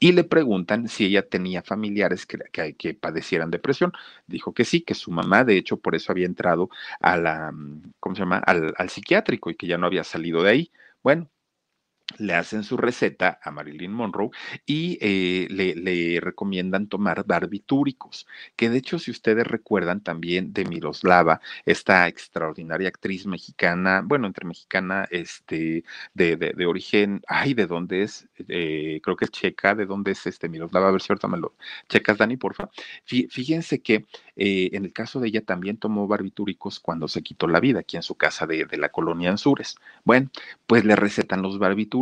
[0.00, 3.92] Y le preguntan si ella tenía familiares que, que, padecieran depresión.
[4.26, 6.68] Dijo que sí, que su mamá, de hecho, por eso había entrado
[7.00, 7.54] a la,
[8.00, 8.38] ¿cómo se llama?
[8.38, 10.72] Al, al psiquiátrico y que ya no había salido de ahí.
[11.00, 11.28] Bueno,
[12.18, 14.30] le hacen su receta a Marilyn Monroe
[14.64, 21.40] y eh, le, recomiendan tomar barbitúricos, que de hecho si ustedes recuerdan también de Miroslava,
[21.64, 28.28] esta extraordinaria actriz mexicana, bueno, entre mexicana, este, de, de, origen, ay, ¿de dónde es?
[28.48, 30.88] Eh, creo que es checa, ¿de dónde es este Miroslava?
[30.88, 31.54] A ver si ahorita me lo
[31.88, 32.70] checas, Dani, porfa.
[33.04, 37.60] Fíjense que eh, en el caso de ella también tomó barbitúricos cuando se quitó la
[37.60, 39.76] vida aquí en su casa de, de la colonia Anzures.
[40.04, 40.30] Bueno,
[40.66, 41.95] pues le recetan los barbitúricos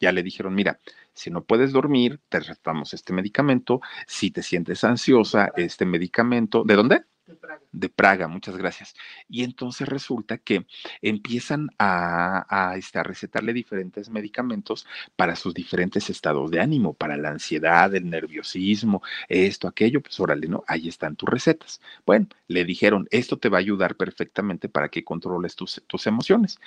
[0.00, 0.80] ya le dijeron, mira,
[1.12, 3.80] si no puedes dormir, te recetamos este medicamento.
[4.06, 6.64] Si te sientes ansiosa, este medicamento.
[6.64, 7.04] ¿De dónde?
[7.28, 7.62] De Praga.
[7.70, 8.26] de Praga.
[8.26, 8.94] muchas gracias.
[9.28, 10.66] Y entonces resulta que
[11.02, 17.18] empiezan a, a, este, a, recetarle diferentes medicamentos para sus diferentes estados de ánimo, para
[17.18, 20.48] la ansiedad, el nerviosismo, esto, aquello, pues órale.
[20.66, 21.80] Ahí están tus recetas.
[22.06, 26.58] Bueno, le dijeron, esto te va a ayudar perfectamente para que controles tus, tus emociones.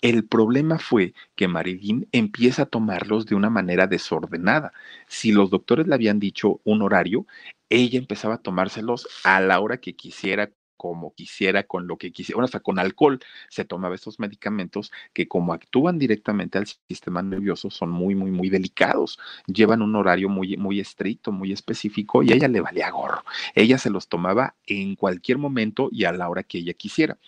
[0.00, 4.72] El problema fue que Marilyn empieza a tomarlos de una manera desordenada.
[5.08, 7.26] Si los doctores le habían dicho un horario,
[7.70, 10.52] ella empezaba a tomárselos a la hora que quisiera,
[10.88, 15.28] como quisiera, con lo que quisiera, bueno, hasta con alcohol se tomaba estos medicamentos que
[15.28, 20.56] como actúan directamente al sistema nervioso son muy, muy, muy delicados, llevan un horario muy,
[20.56, 23.24] muy estricto, muy específico y a ella le valía gorro.
[23.54, 27.18] Ella se los tomaba en cualquier momento y a la hora que ella quisiera.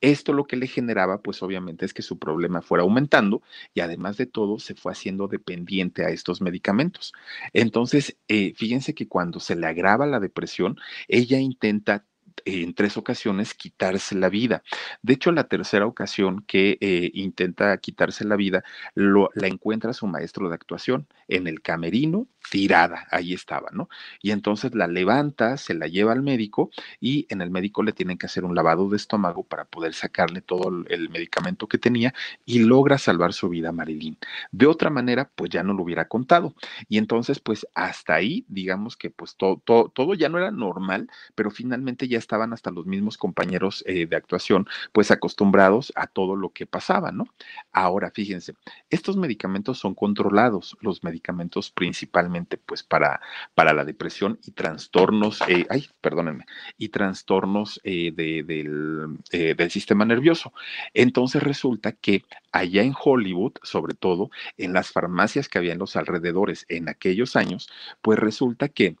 [0.00, 3.42] Esto lo que le generaba, pues obviamente es que su problema fuera aumentando
[3.74, 7.12] y además de todo se fue haciendo dependiente a estos medicamentos.
[7.52, 10.76] Entonces, eh, fíjense que cuando se le agrava la depresión,
[11.08, 12.04] ella intenta
[12.44, 14.62] en tres ocasiones quitarse la vida.
[15.02, 20.06] De hecho, la tercera ocasión que eh, intenta quitarse la vida, lo, la encuentra su
[20.06, 23.88] maestro de actuación en el camerino, tirada, ahí estaba, ¿no?
[24.22, 28.18] Y entonces la levanta, se la lleva al médico y en el médico le tienen
[28.18, 32.60] que hacer un lavado de estómago para poder sacarle todo el medicamento que tenía y
[32.60, 34.16] logra salvar su vida a Marilyn.
[34.52, 36.54] De otra manera, pues ya no lo hubiera contado.
[36.88, 41.08] Y entonces, pues hasta ahí, digamos que pues todo, todo, todo ya no era normal,
[41.34, 46.36] pero finalmente ya estaban hasta los mismos compañeros eh, de actuación, pues acostumbrados a todo
[46.36, 47.26] lo que pasaba, ¿no?
[47.72, 48.54] Ahora, fíjense,
[48.90, 53.20] estos medicamentos son controlados, los medicamentos principalmente, pues para,
[53.54, 56.44] para la depresión y trastornos, eh, ay, perdónenme,
[56.76, 60.52] y trastornos eh, del, del sistema nervioso.
[60.94, 65.96] Entonces resulta que allá en Hollywood, sobre todo en las farmacias que había en los
[65.96, 67.68] alrededores en aquellos años,
[68.02, 68.96] pues resulta que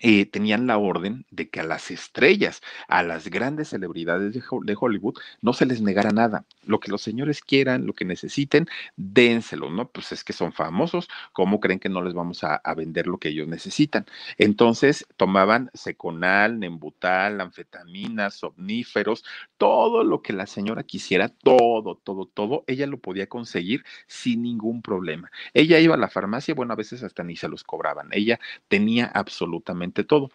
[0.00, 4.42] eh, tenían la orden de que a las estrellas, a las grandes celebridades de,
[4.80, 6.44] Hollywood, no se les negara nada.
[6.64, 9.88] Lo que los señores quieran, lo que necesiten, dénselo, ¿no?
[9.88, 13.28] Pues es que son famosos, ¿cómo creen que no les vamos a, vender lo que
[13.28, 14.06] ellos necesitan?
[14.38, 19.24] Entonces tomaban seconal, nembutal, anfetaminas, somníferos,
[19.58, 24.80] todo lo que la señora quisiera, todo, todo, todo, ella lo podía conseguir sin ningún
[24.82, 25.30] problema.
[25.52, 28.08] Ella iba a la farmacia, bueno, a veces hasta ni se los cobraban.
[28.12, 30.30] Ella tenía absolutamente todo.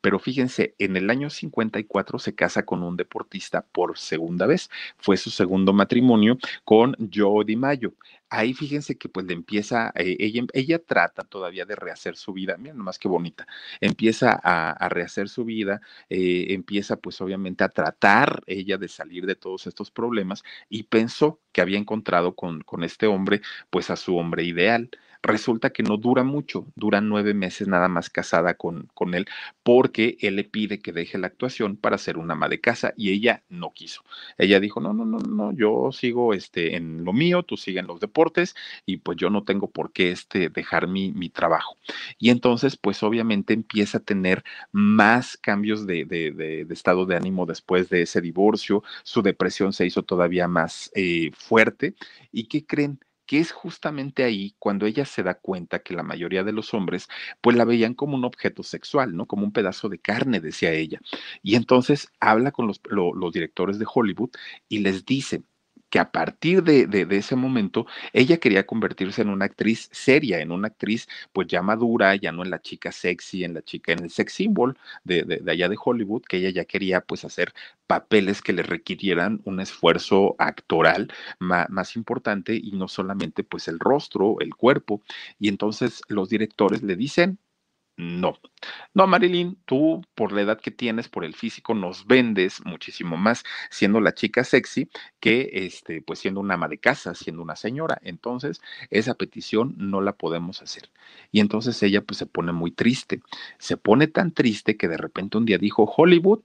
[0.00, 4.70] Pero fíjense, en el año 54 se casa con un deportista por segunda vez.
[4.98, 7.94] Fue su segundo matrimonio con Joe Mayo.
[8.30, 12.56] Ahí fíjense que pues le empieza, eh, ella, ella trata todavía de rehacer su vida,
[12.58, 13.46] miren nomás qué bonita,
[13.80, 19.34] empieza a, rehacer su vida, eh, empieza pues obviamente a tratar ella de salir de
[19.34, 23.40] todos estos problemas y pensó que había encontrado con, con este hombre
[23.70, 24.90] pues a su hombre ideal
[25.22, 29.26] resulta que no dura mucho, dura nueve meses nada más casada con, con él,
[29.62, 33.10] porque él le pide que deje la actuación para ser una ama de casa y
[33.10, 34.02] ella no quiso.
[34.38, 37.86] Ella dijo, no, no, no, no, yo sigo este, en lo mío, tú sigues en
[37.86, 38.54] los deportes
[38.86, 41.76] y pues yo no tengo por qué este, dejar mi, mi trabajo.
[42.18, 47.46] Y entonces, pues obviamente empieza a tener más cambios de, de, de, estado de ánimo
[47.46, 51.94] después de ese divorcio, su depresión se hizo todavía más eh, fuerte.
[52.32, 53.00] ¿Y qué creen?
[53.28, 57.08] Que es justamente ahí cuando ella se da cuenta que la mayoría de los hombres
[57.42, 59.26] pues la veían como un objeto sexual, ¿no?
[59.26, 60.98] Como un pedazo de carne, decía ella.
[61.42, 64.30] Y entonces habla con los, los directores de Hollywood
[64.68, 65.42] y les dice,
[65.90, 70.52] que a partir de, de, ese momento ella quería convertirse en una actriz seria, en
[70.52, 74.04] una actriz pues ya madura, ya no en la chica sexy, en la chica, en
[74.04, 77.54] el sex symbol de, de allá de Hollywood, que ella ya quería pues hacer
[77.86, 83.78] papeles que le requirieran un esfuerzo actoral más, más importante y no solamente pues el
[83.78, 85.02] rostro, el cuerpo.
[85.38, 87.38] Y entonces los directores le dicen,
[87.98, 88.38] no.
[88.94, 93.44] No, Marilyn, tú por la edad que tienes, por el físico, nos vendes muchísimo más
[93.70, 94.88] siendo la chica sexy
[95.20, 97.98] que este, pues siendo una ama de casa, siendo una señora.
[98.02, 100.90] Entonces, esa petición no la podemos hacer.
[101.32, 103.20] Y entonces ella pues se pone muy triste.
[103.58, 106.42] Se pone tan triste que de repente un día dijo, Hollywood,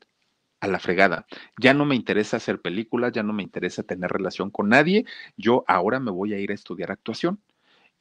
[0.59, 1.27] a la fregada.
[1.59, 5.05] Ya no me interesa hacer películas, ya no me interesa tener relación con nadie.
[5.37, 7.41] Yo ahora me voy a ir a estudiar actuación.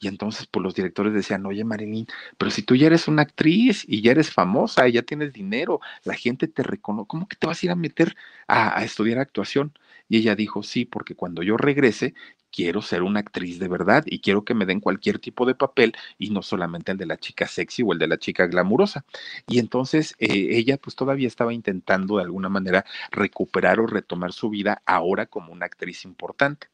[0.03, 3.85] Y entonces, pues los directores decían, oye Marilyn, pero si tú ya eres una actriz
[3.87, 7.47] y ya eres famosa y ya tienes dinero, la gente te reconoce, ¿cómo que te
[7.47, 8.17] vas a ir a meter
[8.49, 9.73] a, a estudiar actuación?
[10.09, 12.15] Y ella dijo, sí, porque cuando yo regrese,
[12.53, 15.95] quiero ser una actriz de verdad y quiero que me den cualquier tipo de papel
[16.19, 19.05] y no solamente el de la chica sexy o el de la chica glamurosa.
[19.49, 24.51] Y entonces eh, ella pues todavía estaba intentando de alguna manera recuperar o retomar su
[24.51, 26.69] vida ahora como una actriz importante.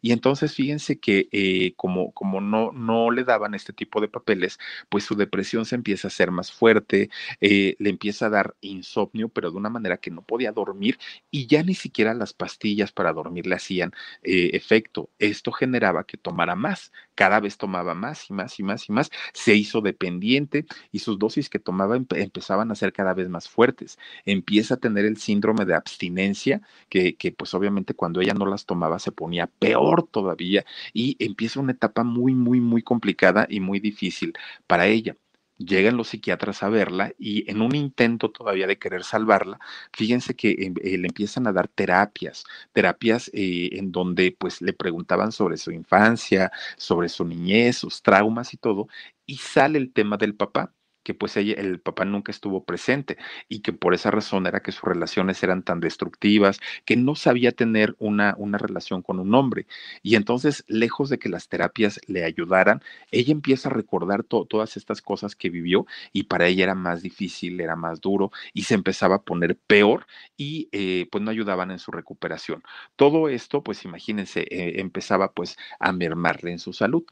[0.00, 4.58] Y entonces fíjense que eh, como, como no, no le daban este tipo de papeles,
[4.88, 9.28] pues su depresión se empieza a hacer más fuerte, eh, le empieza a dar insomnio,
[9.28, 10.98] pero de una manera que no podía dormir
[11.30, 13.92] y ya ni siquiera las pastillas para dormir le hacían
[14.22, 18.92] efecto esto generaba que tomara más, cada vez tomaba más y más y más y
[18.92, 23.48] más, se hizo dependiente y sus dosis que tomaba empezaban a ser cada vez más
[23.48, 23.98] fuertes.
[24.24, 28.98] Empieza a tener el síndrome de abstinencia, que, pues obviamente cuando ella no las tomaba
[28.98, 34.32] se ponía peor todavía y empieza una etapa muy, muy, muy complicada y muy difícil
[34.66, 35.16] para ella
[35.58, 39.58] llegan los psiquiatras a verla y en un intento todavía de querer salvarla,
[39.92, 44.72] fíjense que em, eh, le empiezan a dar terapias, terapias eh, en donde pues le
[44.72, 48.88] preguntaban sobre su infancia, sobre su niñez, sus traumas y todo,
[49.26, 50.72] y sale el tema del papá
[51.04, 54.72] que pues ella, el papá nunca estuvo presente y que por esa razón era que
[54.72, 59.66] sus relaciones eran tan destructivas, que no sabía tener una, una relación con un hombre.
[60.02, 65.02] Y entonces, lejos de que las terapias le ayudaran, ella empieza a recordar todas estas
[65.02, 69.16] cosas que vivió y para ella era más difícil, era más duro y se empezaba
[69.16, 72.62] a poner peor y eh, pues no ayudaban en su recuperación.
[72.96, 77.04] Todo esto, pues imagínense, eh, empezaba pues a mermarle en su salud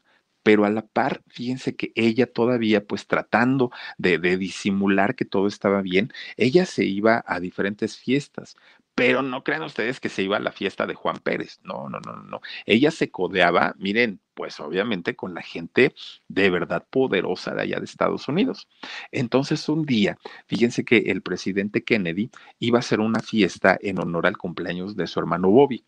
[0.43, 5.47] pero a la par, fíjense que ella todavía, pues tratando de, de, disimular que todo
[5.47, 8.55] estaba bien, ella se iba a diferentes fiestas,
[8.95, 11.99] pero no crean ustedes que se iba a la fiesta de Juan Pérez, no, no,
[11.99, 15.93] no, no, ella se codeaba, miren, pues obviamente con la gente
[16.27, 18.67] de verdad poderosa de allá de Estados Unidos.
[19.11, 20.17] Entonces un día,
[20.47, 25.07] fíjense que el presidente Kennedy iba a hacer una fiesta en honor al cumpleaños de
[25.07, 25.83] su hermano Bobby.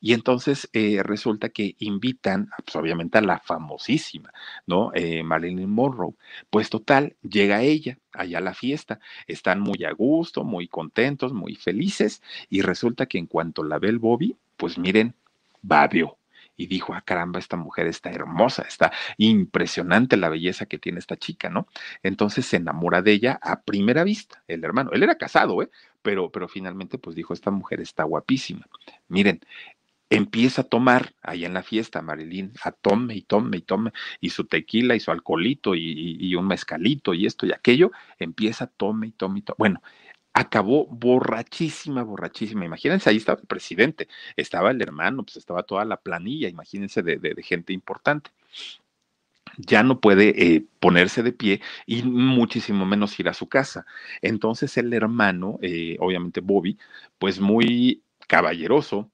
[0.00, 4.32] Y entonces eh, resulta que invitan, pues obviamente a la famosísima,
[4.66, 4.90] ¿no?
[4.94, 6.14] Eh, Marilyn Monroe.
[6.50, 9.00] Pues total, llega ella allá a la fiesta.
[9.26, 12.22] Están muy a gusto, muy contentos, muy felices.
[12.48, 15.14] Y resulta que en cuanto la ve el Bobby, pues miren,
[15.62, 16.17] babió
[16.58, 21.16] y dijo, ah, caramba, esta mujer está hermosa, está impresionante la belleza que tiene esta
[21.16, 21.68] chica, ¿no?
[22.02, 24.90] Entonces se enamora de ella a primera vista, el hermano.
[24.92, 25.70] Él era casado, ¿eh?
[26.02, 28.66] Pero, pero finalmente, pues dijo, esta mujer está guapísima.
[29.06, 29.40] Miren,
[30.10, 34.30] empieza a tomar ahí en la fiesta, Marilyn, a tome y tome y tome, y
[34.30, 38.68] su tequila y su alcoholito y, y, un mezcalito y esto y aquello, empieza a
[38.68, 39.56] tome y tome y tome.
[39.58, 39.82] Bueno,
[40.38, 42.64] acabó borrachísima, borrachísima.
[42.64, 47.34] Imagínense, ahí estaba el presidente, estaba el hermano, pues estaba toda la planilla, imagínense, de,
[47.42, 48.30] gente importante.
[49.56, 53.86] ya no puede eh, ponerse de pie y muchísimo menos ir a su casa.
[54.22, 56.78] Entonces el hermano, eh, obviamente Bobby,
[57.18, 59.10] pues muy caballeroso,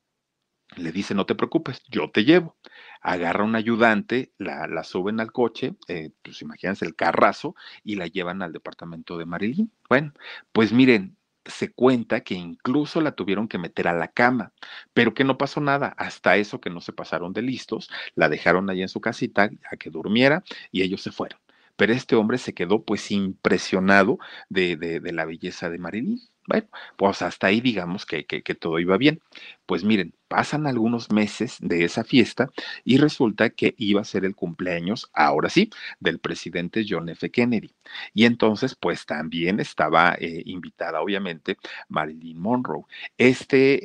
[0.77, 2.57] le dice, no te preocupes, yo te llevo.
[3.03, 8.07] Agarra un ayudante, la, la suben al coche, eh, pues imagínense el carrazo, y la
[8.07, 9.71] llevan al departamento de Marilyn.
[9.89, 10.13] Bueno,
[10.53, 14.53] pues miren, se cuenta que incluso la tuvieron que meter a la cama,
[14.95, 18.71] pero que no pasó nada, hasta eso que no se pasaron de listos, la dejaron
[18.71, 20.43] ahí en su casita a que durmiera
[20.73, 21.39] y ellos se fueron.
[21.77, 26.21] Pero este hombre se quedó pues impresionado de, de, de la belleza de Marilyn.
[26.47, 29.21] Bueno, pues hasta ahí digamos que, que todo iba bien.
[29.67, 32.51] Pues miren, pasan algunos meses de esa fiesta
[32.83, 35.71] y resulta que iba a ser el cumpleaños, ahora sí,
[36.01, 37.31] del presidente John F.
[37.31, 37.73] Kennedy.
[38.15, 41.57] Y entonces, pues también estaba eh, invitada, obviamente,
[41.89, 42.83] Marilyn Monroe.
[43.17, 43.79] Este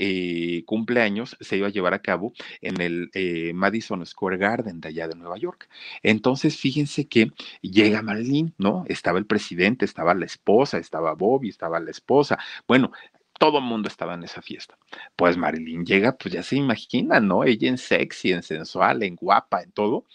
[0.58, 4.88] eh, cumpleaños se iba a llevar a cabo en el eh, Madison Square Garden de
[4.88, 5.70] allá de Nueva York.
[6.02, 7.32] Entonces, fíjense que
[7.62, 8.86] llega Marilyn, ¿no?
[8.88, 12.39] Estaba el presidente, estaba la esposa, estaba Bobby, estaba la esposa.
[12.68, 12.91] Bueno,
[13.39, 14.77] todo el mundo estaba en esa fiesta.
[15.15, 17.43] Pues Marilyn llega, pues ya se imagina, ¿no?
[17.45, 20.05] Ella en sexy, en sensual, en guapa, en todo.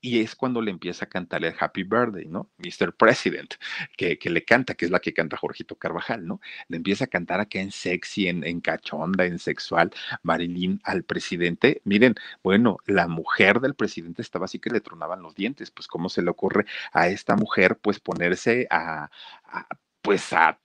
[0.00, 2.50] Y es cuando le empieza a cantar el Happy Birthday, ¿no?
[2.58, 2.94] Mr.
[2.94, 3.54] President,
[3.96, 6.42] que, que, le canta, que es la que canta Jorgito Carvajal, ¿no?
[6.68, 9.90] Le empieza a cantar acá en sexy, en, en cachonda, en sexual,
[10.22, 11.80] Marilyn al presidente.
[11.84, 15.70] Miren, bueno, la mujer del presidente estaba así que le tronaban los dientes.
[15.70, 19.10] Pues, ¿cómo se le ocurre a esta mujer, pues, ponerse a,
[19.44, 19.66] a
[20.02, 20.58] pues, a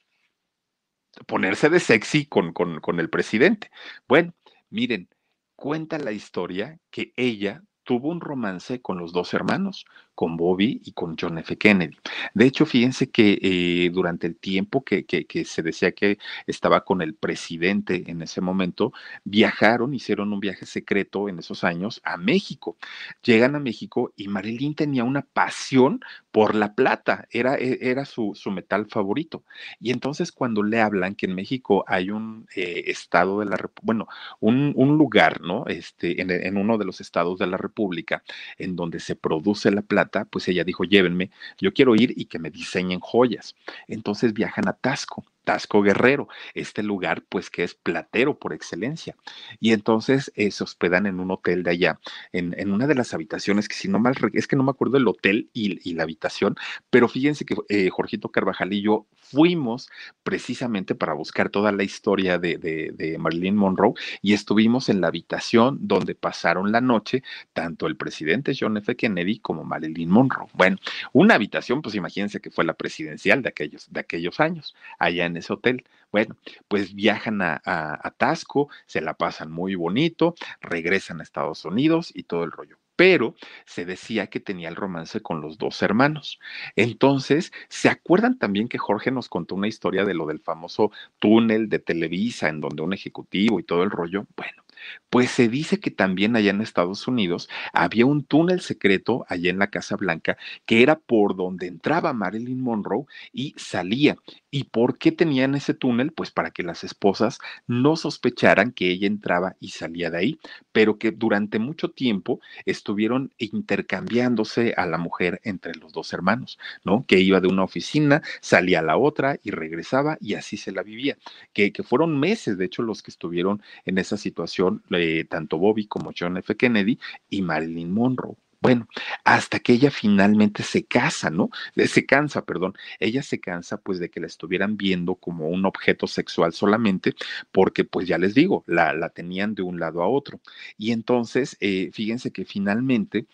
[1.26, 3.72] ponerse de sexy con, con, el presidente.
[4.08, 4.34] Bueno,
[4.70, 5.10] miren,
[5.56, 9.86] cuenta la historia que ella tuvo un romance con los dos hermanos,
[10.20, 11.58] con Bobby y con John F.
[11.58, 11.96] Kennedy.
[12.34, 17.02] De hecho, fíjense que eh, durante el tiempo que, que, se decía que estaba con
[17.02, 18.92] el presidente en ese momento,
[19.24, 22.76] viajaron, hicieron un viaje secreto en esos años a México.
[23.24, 26.02] Llegan a México y Marilyn tenía una pasión
[26.34, 29.46] por la plata, era, e, era su, su metal favorito.
[29.80, 34.10] Y entonces cuando le hablan que en México hay un eh, estado de la bueno,
[34.42, 35.66] un, un, lugar, ¿no?
[35.68, 38.24] Este, en, en uno de los estados de la República,
[38.58, 42.40] en donde se produce la plata, pues ella dijo, llévenme, yo quiero ir y que
[42.40, 43.56] me diseñen joyas.
[43.88, 45.26] Entonces viajan a Tasco.
[45.44, 49.16] Tasco Guerrero, este lugar pues que es platero por excelencia.
[49.60, 52.00] Y entonces eh, se hospedan en un hotel de allá,
[52.32, 54.98] en, en, una de las habitaciones, que si no mal, es que no me acuerdo
[54.98, 56.56] el hotel y, y la habitación,
[56.90, 59.90] pero fíjense que eh, Jorgito Carvajal y yo fuimos
[60.24, 65.78] precisamente para buscar toda la historia de, de, Marilyn Monroe y estuvimos en la habitación
[65.82, 67.24] donde pasaron la noche
[67.54, 68.96] tanto el presidente John F.
[68.96, 70.48] Kennedy como Marilyn Monroe.
[70.54, 70.78] Bueno,
[71.14, 75.29] una habitación, pues imagínense que fue la presidencial de aquellos, de aquellos años, allá en
[75.38, 75.86] ese hotel.
[76.12, 76.36] Bueno,
[76.68, 82.44] pues viajan a Tasco, se la pasan muy bonito, regresan a Estados Unidos y todo
[82.44, 83.34] el rollo pero
[83.66, 86.38] se decía que tenía el romance con los dos hermanos.
[86.76, 91.70] Entonces, ¿se acuerdan también que Jorge nos contó una historia de lo del famoso túnel
[91.70, 94.26] de Televisa, en donde un ejecutivo y todo el rollo?
[94.36, 94.64] Bueno,
[95.10, 99.60] pues se dice que también allá en Estados Unidos había un túnel secreto allá en
[99.60, 104.18] la Casa Blanca que era por donde entraba Marilyn Monroe y salía.
[104.52, 106.12] ¿Y por qué tenían ese túnel?
[106.12, 110.40] Pues para que las esposas no sospecharan que ella entraba y salía de ahí,
[110.72, 117.06] pero que durante mucho tiempo estuvieron intercambiándose a la mujer entre los dos hermanos, ¿no?
[117.08, 120.84] Que iba de una oficina, salía a la otra y regresaba y así se la
[120.84, 121.18] vivía.
[121.54, 125.88] Que, que fueron meses, de hecho, los que estuvieron en esa situación, eh, tanto Bobby
[125.88, 126.56] como John F.
[126.56, 127.00] Kennedy
[127.30, 128.36] y Marilyn Monroe.
[128.62, 128.90] Bueno,
[129.24, 131.50] hasta que ella finalmente se casa, ¿no?
[131.76, 132.74] Se cansa, perdón.
[133.00, 137.16] Ella se cansa pues de que la estuvieran viendo como un objeto sexual solamente,
[137.54, 140.42] porque pues ya les digo, la, la tenían de un lado a otro.
[140.78, 143.28] Y entonces, eh, fíjense que finalmente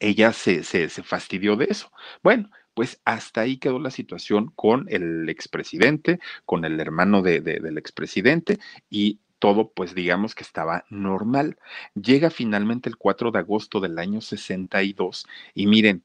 [0.00, 1.92] ella se, se, fastidió de eso.
[2.22, 7.78] Bueno, pues hasta ahí quedó la situación con el expresidente, con el hermano de, del
[7.78, 11.58] expresidente y todo, pues digamos que estaba normal.
[11.94, 16.04] Llega finalmente el 4 de agosto del año 62 y miren,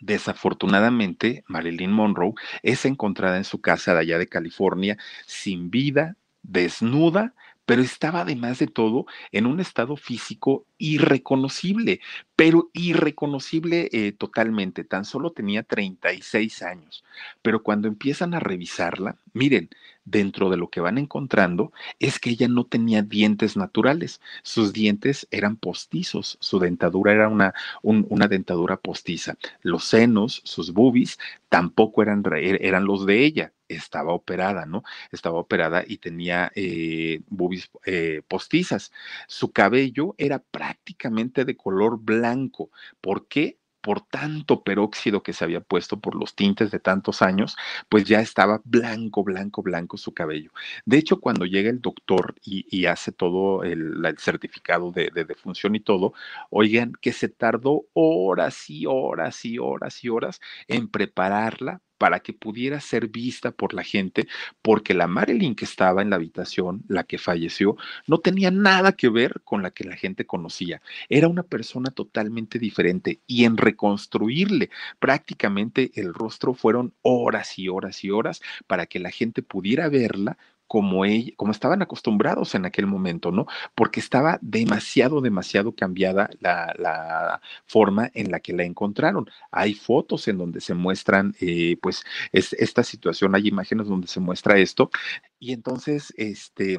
[0.00, 7.34] Desafortunadamente, Marilyn Monroe es encontrada en su casa de allá de California sin vida, desnuda,
[7.64, 12.00] pero estaba además de todo en un estado físico irreconocible,
[12.36, 14.84] pero irreconocible eh, totalmente.
[14.84, 17.04] Tan solo tenía 36 años.
[17.42, 19.70] Pero cuando empiezan a revisarla, miren,
[20.06, 25.28] dentro de lo que van encontrando es que ella no tenía dientes naturales, sus dientes
[25.30, 27.52] eran postizos, su dentadura era una,
[27.82, 31.18] un, una dentadura postiza, los senos, sus boobies
[31.50, 34.84] tampoco eran, er, eran los de ella, estaba operada, ¿no?
[35.10, 38.92] Estaba operada y tenía eh, boobies eh, postizas.
[39.26, 42.70] Su cabello era prácticamente de color blanco.
[43.00, 43.58] ¿Por qué?
[43.86, 47.56] Por tanto peróxido que se había puesto por los tintes de tantos años,
[47.88, 50.50] pues ya estaba blanco, blanco, blanco su cabello.
[50.84, 55.80] De hecho, cuando llega el doctor y, hace todo el, certificado de, de defunción y
[55.80, 56.14] todo,
[56.50, 62.32] oigan que se tardó horas y horas y horas y horas en prepararla para que
[62.32, 64.26] pudiera ser vista por la gente,
[64.62, 67.76] porque la Marilyn que estaba en la habitación, la que falleció,
[68.06, 70.82] no tenía nada que ver con la que la gente conocía.
[71.08, 78.04] Era una persona totalmente diferente y en reconstruirle prácticamente el rostro fueron horas y horas
[78.04, 82.86] y horas para que la gente pudiera verla como, ella, como estaban acostumbrados en aquel
[82.86, 83.46] momento, ¿no?
[83.74, 89.28] Porque estaba demasiado, demasiado cambiada la, forma en la que la encontraron.
[89.50, 94.20] Hay fotos en donde se muestran, eh, pues, es, esta situación, hay imágenes donde se
[94.20, 94.90] muestra esto,
[95.38, 96.78] y entonces, este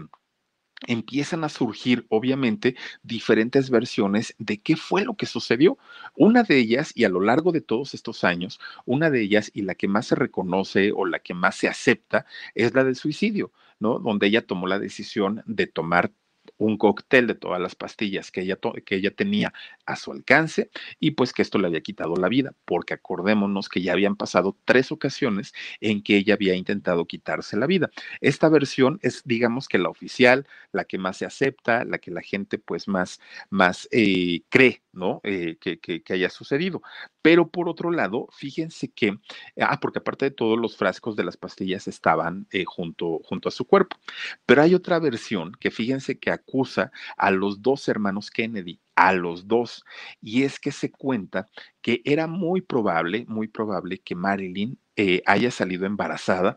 [0.85, 5.77] empiezan a surgir, obviamente, diferentes versiones de qué fue lo que sucedió.
[6.15, 9.63] Una de ellas, y a lo largo de todos estos años, una de ellas y
[9.63, 13.51] la que más se reconoce o la que más se acepta es la del suicidio.
[13.79, 16.11] Donde ella tomó la decisión de tomar
[16.57, 19.53] un cóctel de todas las pastillas que ella, que ella tenía
[19.85, 20.69] a su alcance
[20.99, 24.57] y pues que esto le había quitado la vida, porque acordémonos que ya habían pasado
[24.65, 27.89] tres ocasiones en que ella había intentado quitarse la vida.
[28.21, 32.21] Esta versión es, digamos que la oficial, la que más se acepta, la que la
[32.21, 33.19] gente pues más,
[33.49, 35.21] más eh, cree, ¿no?
[35.23, 36.81] Eh, que, que, haya sucedido.
[37.27, 39.19] Pero por otro lado, fíjense que,
[39.59, 43.51] ah, porque aparte de todos los frascos de las pastillas estaban eh, junto, junto a
[43.51, 43.97] su cuerpo.
[44.45, 49.45] Pero hay otra versión que fíjense que acusa a los dos hermanos Kennedy, a los
[49.45, 49.83] dos.
[50.21, 51.47] Y es que se cuenta
[51.81, 56.55] que era muy probable, muy probable que Marilyn eh, haya salido embarazada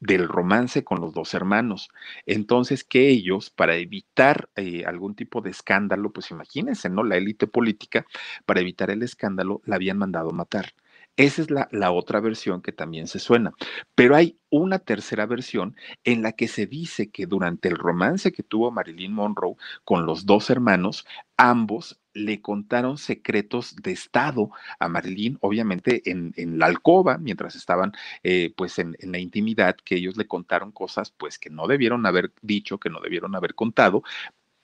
[0.00, 1.90] del romance con los dos hermanos.
[2.26, 7.02] Entonces, que ellos, para evitar eh, algún tipo de escándalo, pues imagínense, ¿no?
[7.04, 8.06] La élite política,
[8.46, 10.72] para evitar el escándalo, la habían mandado matar.
[11.18, 13.52] Esa es la, la, otra versión que también se suena.
[13.96, 18.44] Pero hay una tercera versión en la que se dice que durante el romance que
[18.44, 21.06] tuvo Marilyn Monroe con los dos hermanos,
[21.36, 27.92] ambos le contaron secretos de Estado a Marilyn, obviamente en, en la alcoba, mientras estaban
[28.22, 32.06] eh, pues en, en, la intimidad, que ellos le contaron cosas pues que no debieron
[32.06, 34.02] haber dicho, que no debieron haber contado,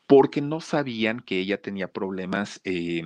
[0.06, 3.02] porque no sabían que ella tenía problemas eh,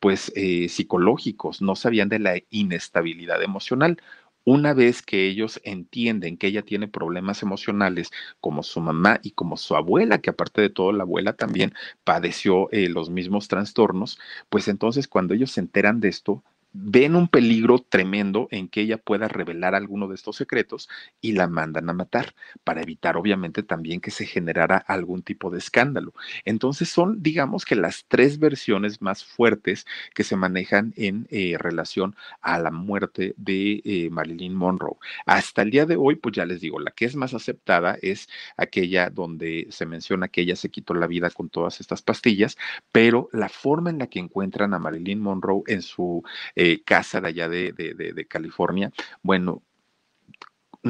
[0.00, 3.98] pues eh, psicológicos, no sabían de la inestabilidad emocional.
[4.44, 9.56] Una vez que ellos entienden que ella tiene problemas emocionales, como su mamá y como
[9.56, 11.74] su abuela, que aparte de todo la abuela también
[12.04, 14.18] padeció eh, los mismos trastornos,
[14.48, 16.44] pues entonces cuando ellos se enteran de esto,
[16.78, 20.88] ven un peligro tremendo en que ella pueda revelar alguno de estos secretos
[21.20, 25.58] y la mandan a matar para evitar obviamente también que se generara algún tipo de
[25.58, 26.12] escándalo.
[26.44, 32.14] Entonces son digamos que las tres versiones más fuertes que se manejan en eh, relación
[32.40, 34.96] a la muerte de eh, Marilyn Monroe.
[35.24, 38.28] Hasta el día de hoy, pues ya les digo, la que es más aceptada es
[38.56, 42.56] aquella donde se menciona que ella se quitó la vida con todas estas pastillas,
[42.92, 46.22] pero la forma en la que encuentran a Marilyn Monroe en su
[46.54, 48.90] eh, casa de allá de California,
[49.22, 49.62] bueno,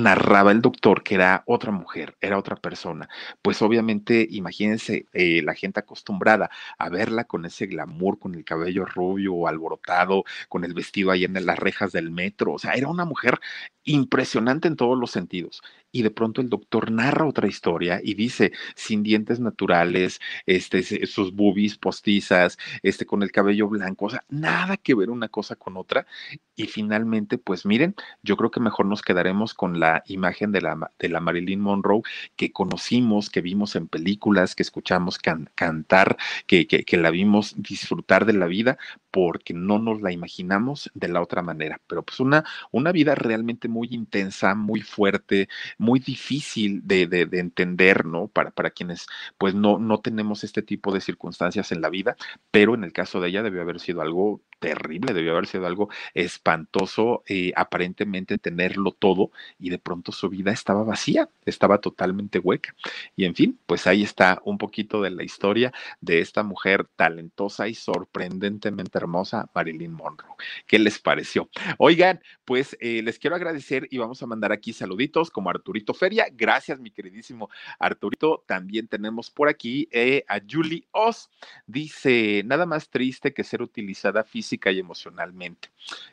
[0.03, 3.09] narraba el doctor que era otra mujer, era otra persona.
[3.43, 8.85] Pues obviamente, imagínense eh, la gente acostumbrada a verla con ese glamour, con el cabello
[8.85, 12.55] rubio alborotado, con el vestido ahí en las rejas del metro.
[12.55, 13.41] O sea, era una mujer
[13.85, 15.63] impresionante en todos los sentidos.
[15.93, 21.33] Y de pronto el doctor narra otra historia y dice, sin dientes naturales, este, sus
[21.33, 25.77] boobies postizas, este, con el cabello blanco, o sea, nada que ver una cosa con
[25.79, 26.07] otra.
[26.55, 30.91] Y finalmente, pues miren, yo creo que mejor nos quedaremos con la imagen de la,
[30.99, 32.03] de la Marilyn Monroe
[32.37, 36.17] que conocimos, que vimos en películas, que escuchamos can, cantar,
[36.47, 38.79] que, que, que la vimos disfrutar de la vida,
[39.11, 41.81] porque no nos la imaginamos de la otra manera.
[41.87, 47.39] Pero pues una, una vida realmente muy intensa, muy fuerte, muy difícil de, de, de
[47.39, 48.29] entender, ¿no?
[48.29, 49.07] Para, para quienes
[49.39, 52.17] pues no, no tenemos este tipo de circunstancias en la vida,
[52.51, 55.89] pero en el caso de ella debió haber sido algo terrible, debió haber sido algo
[56.15, 62.75] espantoso, eh, aparentemente tenerlo todo y de pronto su vida estaba vacía, estaba totalmente hueca.
[63.17, 67.69] Y en fin, pues ahí está un poquito de la historia de esta mujer talentosa
[67.69, 70.35] y sorprendentemente hermosa, Marilyn Monroe.
[70.67, 71.49] ¿Qué les pareció?
[71.79, 76.27] Oigan, pues eh, les quiero agradecer y vamos a mandar aquí saluditos como Arturito Feria.
[76.33, 78.45] Gracias, mi queridísimo Arturito.
[78.47, 81.31] También tenemos por aquí eh, a Julie Oz.
[81.67, 84.25] Dice, nada más triste que ser utilizada
[84.65, 85.71] y emocionalmente.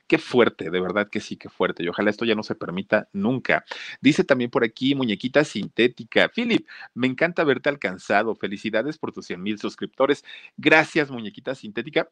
[0.07, 1.83] Qué fuerte, de verdad que sí, qué fuerte.
[1.83, 3.65] Y ojalá esto ya no se permita nunca.
[4.01, 6.29] Dice también por aquí, muñequita sintética.
[6.29, 8.35] Philip, me encanta verte alcanzado.
[8.35, 10.23] Felicidades por tus 100 mil suscriptores.
[10.57, 12.09] Gracias, muñequita sintética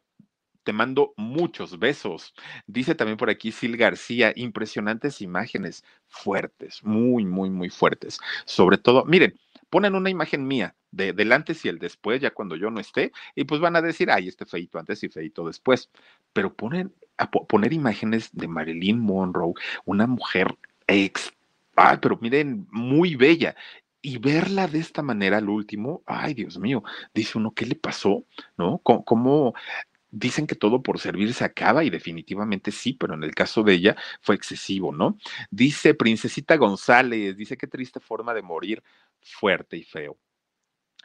[0.62, 2.34] te mando muchos besos.
[2.66, 8.18] Dice también por aquí Sil García, impresionantes imágenes, fuertes, muy, muy, muy fuertes.
[8.44, 9.34] Sobre todo, miren,
[9.72, 13.10] ponen una imagen mía de, del antes y el después, ya cuando yo no esté,
[13.34, 15.88] y pues van a decir, ay, este feito antes y feito después.
[16.34, 19.54] Pero ponen a poner imágenes de Marilyn Monroe,
[19.86, 21.32] una mujer ex,
[21.74, 23.56] ay, pero miren, muy bella.
[24.02, 26.82] Y verla de esta manera al último, ay Dios mío,
[27.14, 28.26] dice uno, ¿qué le pasó?
[28.58, 28.78] ¿No?
[28.78, 29.54] ¿Cómo,
[30.12, 33.72] dicen que todo por servir se acaba y definitivamente sí, pero en el caso de
[33.72, 35.16] ella fue excesivo, ¿no?
[35.50, 38.82] Dice Princesita González, dice qué triste forma de morir,
[39.22, 40.18] fuerte y feo.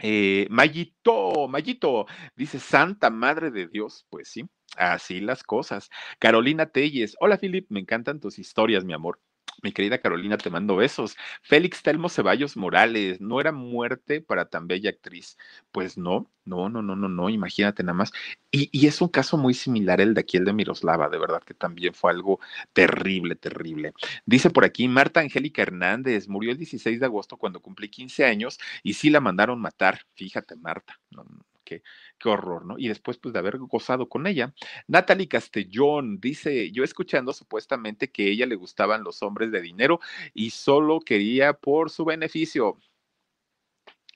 [0.02, 2.06] Eh, Mayito, Mayito,
[2.36, 4.48] dice Santa Madre de Dios, pues sí,
[4.78, 5.90] así las cosas.
[6.20, 9.20] Carolina Telles, hola Philip, me encantan tus historias, mi amor.
[9.64, 11.16] Mi querida Carolina, te mando besos.
[11.42, 15.38] Félix Telmo Ceballos Morales, ¿no era muerte para tan bella actriz?
[15.72, 18.12] Pues no, no, no, no, no, no, imagínate nada más.
[18.52, 21.44] Y, y, es un caso muy similar el de aquí, el de Miroslava, de verdad
[21.44, 22.40] que también fue algo
[22.74, 23.94] terrible, terrible.
[24.26, 28.60] Dice por aquí, Marta Angélica Hernández murió el 16 de agosto cuando cumplí 15 años
[28.84, 30.02] y sí la mandaron matar.
[30.16, 31.00] Fíjate, Marta.
[31.12, 31.26] No,
[31.68, 31.84] qué,
[32.30, 32.76] horror, ¿no?
[32.78, 34.54] Y después, pues, de haber gozado con ella.
[34.88, 40.00] Natalie Castellón dice, yo escuchando supuestamente que a ella le gustaban los hombres de dinero
[40.34, 42.78] y solo quería por su beneficio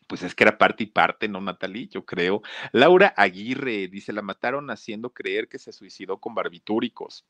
[0.08, 1.88] pues es que era parte y parte, ¿no, Natalie?
[1.88, 2.42] Yo creo.
[2.74, 7.26] Laura Aguirre dice, la mataron haciendo creer que se suicidó con barbitúricos.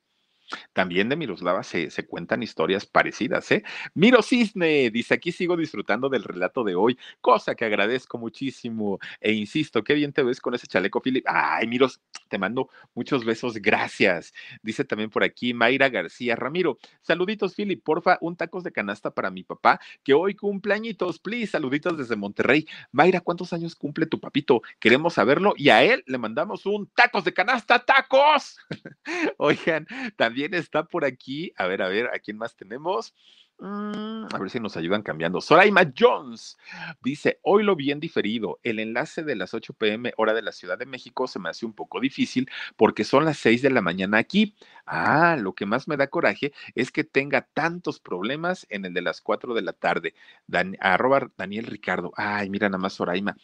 [0.74, 3.64] También de Miroslava se, cuentan historias parecidas, ¿eh?
[3.94, 9.00] Miro Cisne dice, aquí sigo disfrutando del relato de hoy, cosa que agradezco muchísimo.
[9.20, 11.26] E insisto, qué bien te ves con ese chaleco, Philip.
[11.28, 14.34] Ay, Miros, te mando muchos besos, gracias.
[14.62, 19.32] Dice también por aquí Mayra García Ramiro, saluditos, Philip, porfa, un tacos de canasta para
[19.32, 22.68] mi papá, que hoy cumpleañitos, please, saluditos desde Monterrey.
[22.92, 24.62] Mayra, ¿cuántos años cumple tu papito?
[24.80, 28.58] Queremos saberlo y a él le mandamos un tacos de canasta, tacos.
[29.38, 31.54] Oigan, también está por aquí.
[31.58, 33.14] A ver, a ver, ¿a quién más tenemos?
[33.62, 35.40] Mm, a ver si nos ayudan cambiando.
[35.40, 36.58] Soraima Jones
[37.04, 38.60] dice, hoy lo bien diferido.
[38.64, 41.68] El enlace de las 8 pm hora de la Ciudad de México se me hace
[41.68, 44.56] un poco difícil porque son las 6 de la mañana aquí.
[44.88, 49.04] Ah, lo que más me da coraje es que tenga tantos problemas en el de
[49.04, 50.16] las 4 de la tarde.
[50.80, 52.12] Arroba Daniel Ricardo.
[52.16, 53.36] Ay, mira nada más Soraima.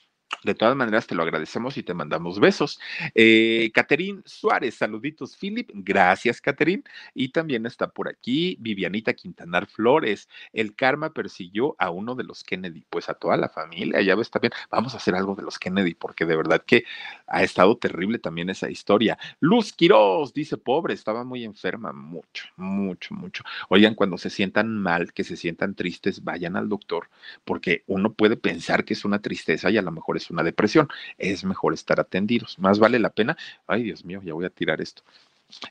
[0.44, 2.80] De todas maneras, te lo agradecemos y te mandamos besos.
[3.16, 5.70] Eh, Caterín Suárez, saluditos, Philip.
[5.74, 6.84] Gracias, Caterín.
[7.14, 10.30] Y también está por aquí Vivianita Quintanar Flores.
[10.54, 14.02] El karma persiguió a uno de los Kennedy, pues a toda la familia.
[14.02, 16.84] Ya ves también, vamos a hacer algo de los Kennedy, porque de verdad que
[17.26, 19.18] ha estado terrible también esa historia.
[19.40, 23.44] Luz Quiroz dice, pobre, estaba muy enferma, mucho, mucho, mucho.
[23.70, 27.10] Oigan, cuando se sientan mal, que se sientan tristes, vayan al doctor,
[27.46, 30.89] porque uno puede pensar que es una tristeza y a lo mejor es una depresión.
[31.18, 32.59] Es mejor estar atendidos.
[32.59, 33.38] Más vale la pena.
[33.68, 35.03] Ay, Dios mío, ya voy a tirar esto.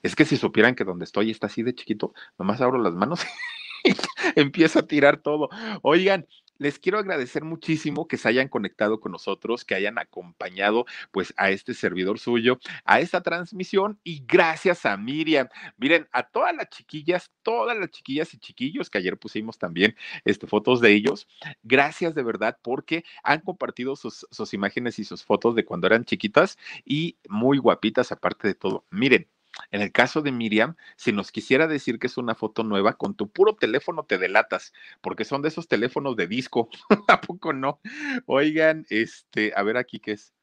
[0.02, 3.20] Es que si supieran que donde estoy está así de chiquito, nomás abro las manos
[3.84, 3.94] y
[4.36, 5.50] empiezo a tirar todo.
[5.82, 6.26] Oigan,
[6.58, 11.50] les quiero agradecer muchísimo que se hayan conectado con nosotros, que hayan acompañado pues a
[11.50, 15.48] este servidor suyo, a esta transmisión y gracias a Miriam.
[15.76, 20.46] Miren, a todas las chiquillas, todas las chiquillas y chiquillos que ayer pusimos también este,
[20.46, 21.28] fotos de ellos,
[21.62, 26.04] gracias de verdad porque han compartido sus, sus imágenes y sus fotos de cuando eran
[26.04, 28.84] chiquitas y muy guapitas aparte de todo.
[28.90, 29.28] Miren,
[29.70, 33.14] en el caso de Miriam, si nos quisiera decir que es una foto nueva, con
[33.14, 36.68] tu puro teléfono te delatas, porque son de esos teléfonos de disco.
[37.08, 37.80] ¿A poco no?
[38.26, 40.35] Oigan, este, a ver aquí qué es.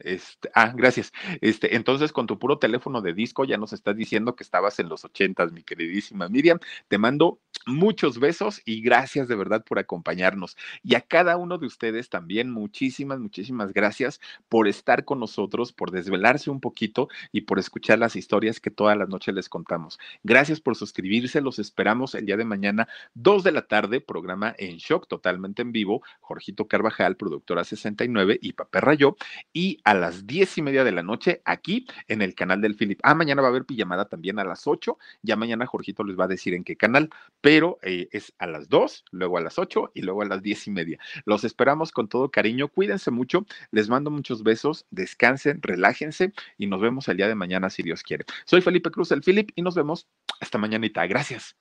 [0.00, 1.12] Este, ah, gracias.
[1.40, 4.88] Este, entonces, con tu puro teléfono de disco ya nos estás diciendo que estabas en
[4.88, 6.58] los ochentas, mi queridísima Miriam.
[6.88, 10.56] Te mando muchos besos y gracias de verdad por acompañarnos.
[10.82, 15.90] Y a cada uno de ustedes también, muchísimas, muchísimas gracias por estar con nosotros, por
[15.90, 19.98] desvelarse un poquito y por escuchar las historias que todas las noches les contamos.
[20.22, 21.40] Gracias por suscribirse.
[21.40, 25.72] Los esperamos el día de mañana, dos de la tarde, programa en shock, totalmente en
[25.72, 26.02] vivo.
[26.20, 29.16] Jorgito Carvajal, productora 69 y Papá Rayo.
[29.52, 33.00] Y a las diez y media de la noche aquí en el canal del Philip.
[33.02, 34.98] Ah, mañana va a haber pijamada también a las ocho.
[35.22, 37.08] Ya mañana Jorgito les va a decir en qué canal,
[37.40, 40.66] pero eh, es a las dos, luego a las ocho y luego a las diez
[40.66, 40.98] y media.
[41.24, 42.68] Los esperamos con todo cariño.
[42.68, 43.46] Cuídense mucho.
[43.70, 44.84] Les mando muchos besos.
[44.90, 48.26] Descansen, relájense y nos vemos el día de mañana si Dios quiere.
[48.44, 50.06] Soy Felipe Cruz, el Philip, y nos vemos
[50.38, 51.06] hasta mañanita.
[51.06, 51.56] Gracias.